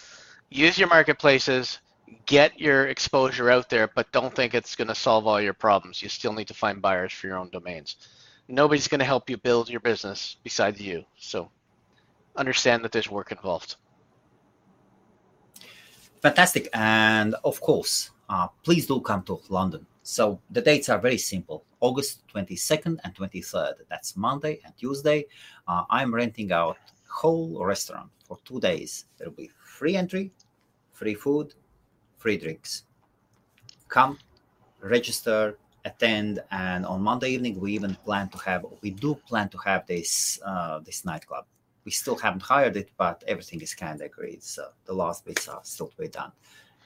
[0.53, 1.79] use your marketplaces,
[2.25, 6.01] get your exposure out there, but don't think it's going to solve all your problems.
[6.01, 7.97] You still need to find buyers for your own domains
[8.47, 11.03] nobody's going to help you build your business besides you.
[11.17, 11.49] So
[12.35, 13.75] understand that there's work involved.
[16.21, 16.69] Fantastic.
[16.73, 19.85] And of course, uh, please do come to London.
[20.03, 23.73] So the dates are very simple August 22nd and 23rd.
[23.89, 25.25] That's Monday and Tuesday.
[25.67, 26.77] Uh, I'm renting out
[27.09, 29.05] whole restaurant for two days.
[29.17, 30.31] There will be free entry,
[31.03, 31.53] free food,
[32.17, 32.83] free drinks.
[33.89, 34.17] Come,
[34.79, 39.57] register, attend and on monday evening we even plan to have we do plan to
[39.57, 41.45] have this uh, this nightclub.
[41.83, 45.49] We still haven't hired it but everything is kind of agreed so the last bits
[45.49, 46.31] are still to be done.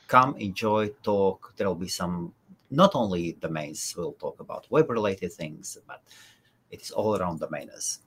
[0.07, 1.53] Come enjoy talk.
[1.57, 2.33] There will be some
[2.71, 6.01] not only domains we'll talk about web related things but
[6.71, 7.99] it's all around domainers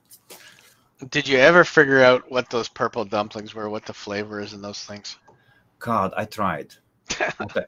[1.09, 4.61] did you ever figure out what those purple dumplings were what the flavor is in
[4.61, 5.17] those things
[5.81, 6.73] god i tried
[7.41, 7.65] okay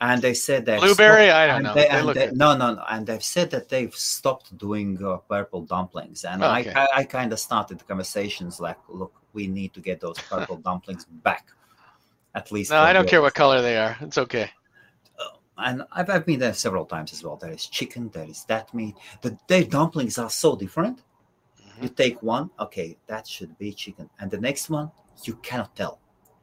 [0.00, 1.26] and they said that blueberry.
[1.26, 1.74] Stopped, I don't know.
[1.74, 5.62] They, they they, no, no, no, and they've said that they've stopped doing uh, purple
[5.62, 6.72] dumplings, and okay.
[6.72, 10.56] I, I, I kind of started conversations like, look, we need to get those purple
[10.64, 11.48] dumplings back,
[12.34, 12.70] at least.
[12.70, 13.96] No, I don't care what color they are.
[14.00, 14.50] It's okay.
[15.18, 17.36] Uh, and I've, I've been there several times as well.
[17.36, 18.94] There is chicken, there is that meat.
[19.20, 21.02] The their dumplings are so different.
[21.60, 21.82] Mm-hmm.
[21.82, 24.90] You take one, okay, that should be chicken, and the next one
[25.24, 26.00] you cannot tell,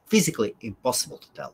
[0.07, 1.53] physically impossible to tell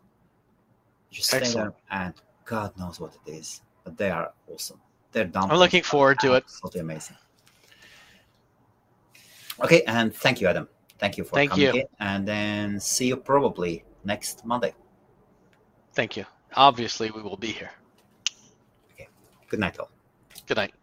[1.13, 2.13] just stay there, and
[2.45, 4.81] God knows what it is, but they are awesome.
[5.11, 5.51] They're dumb.
[5.51, 6.43] I'm looking forward to it.
[6.45, 7.17] Absolutely amazing.
[9.63, 10.67] Okay, and thank you, Adam.
[10.97, 11.85] Thank you for thank coming you.
[11.99, 14.73] and then see you probably next Monday.
[15.93, 16.25] Thank you.
[16.55, 17.71] Obviously, we will be here.
[18.93, 19.07] Okay.
[19.49, 19.91] Good night, all.
[20.47, 20.73] Good night.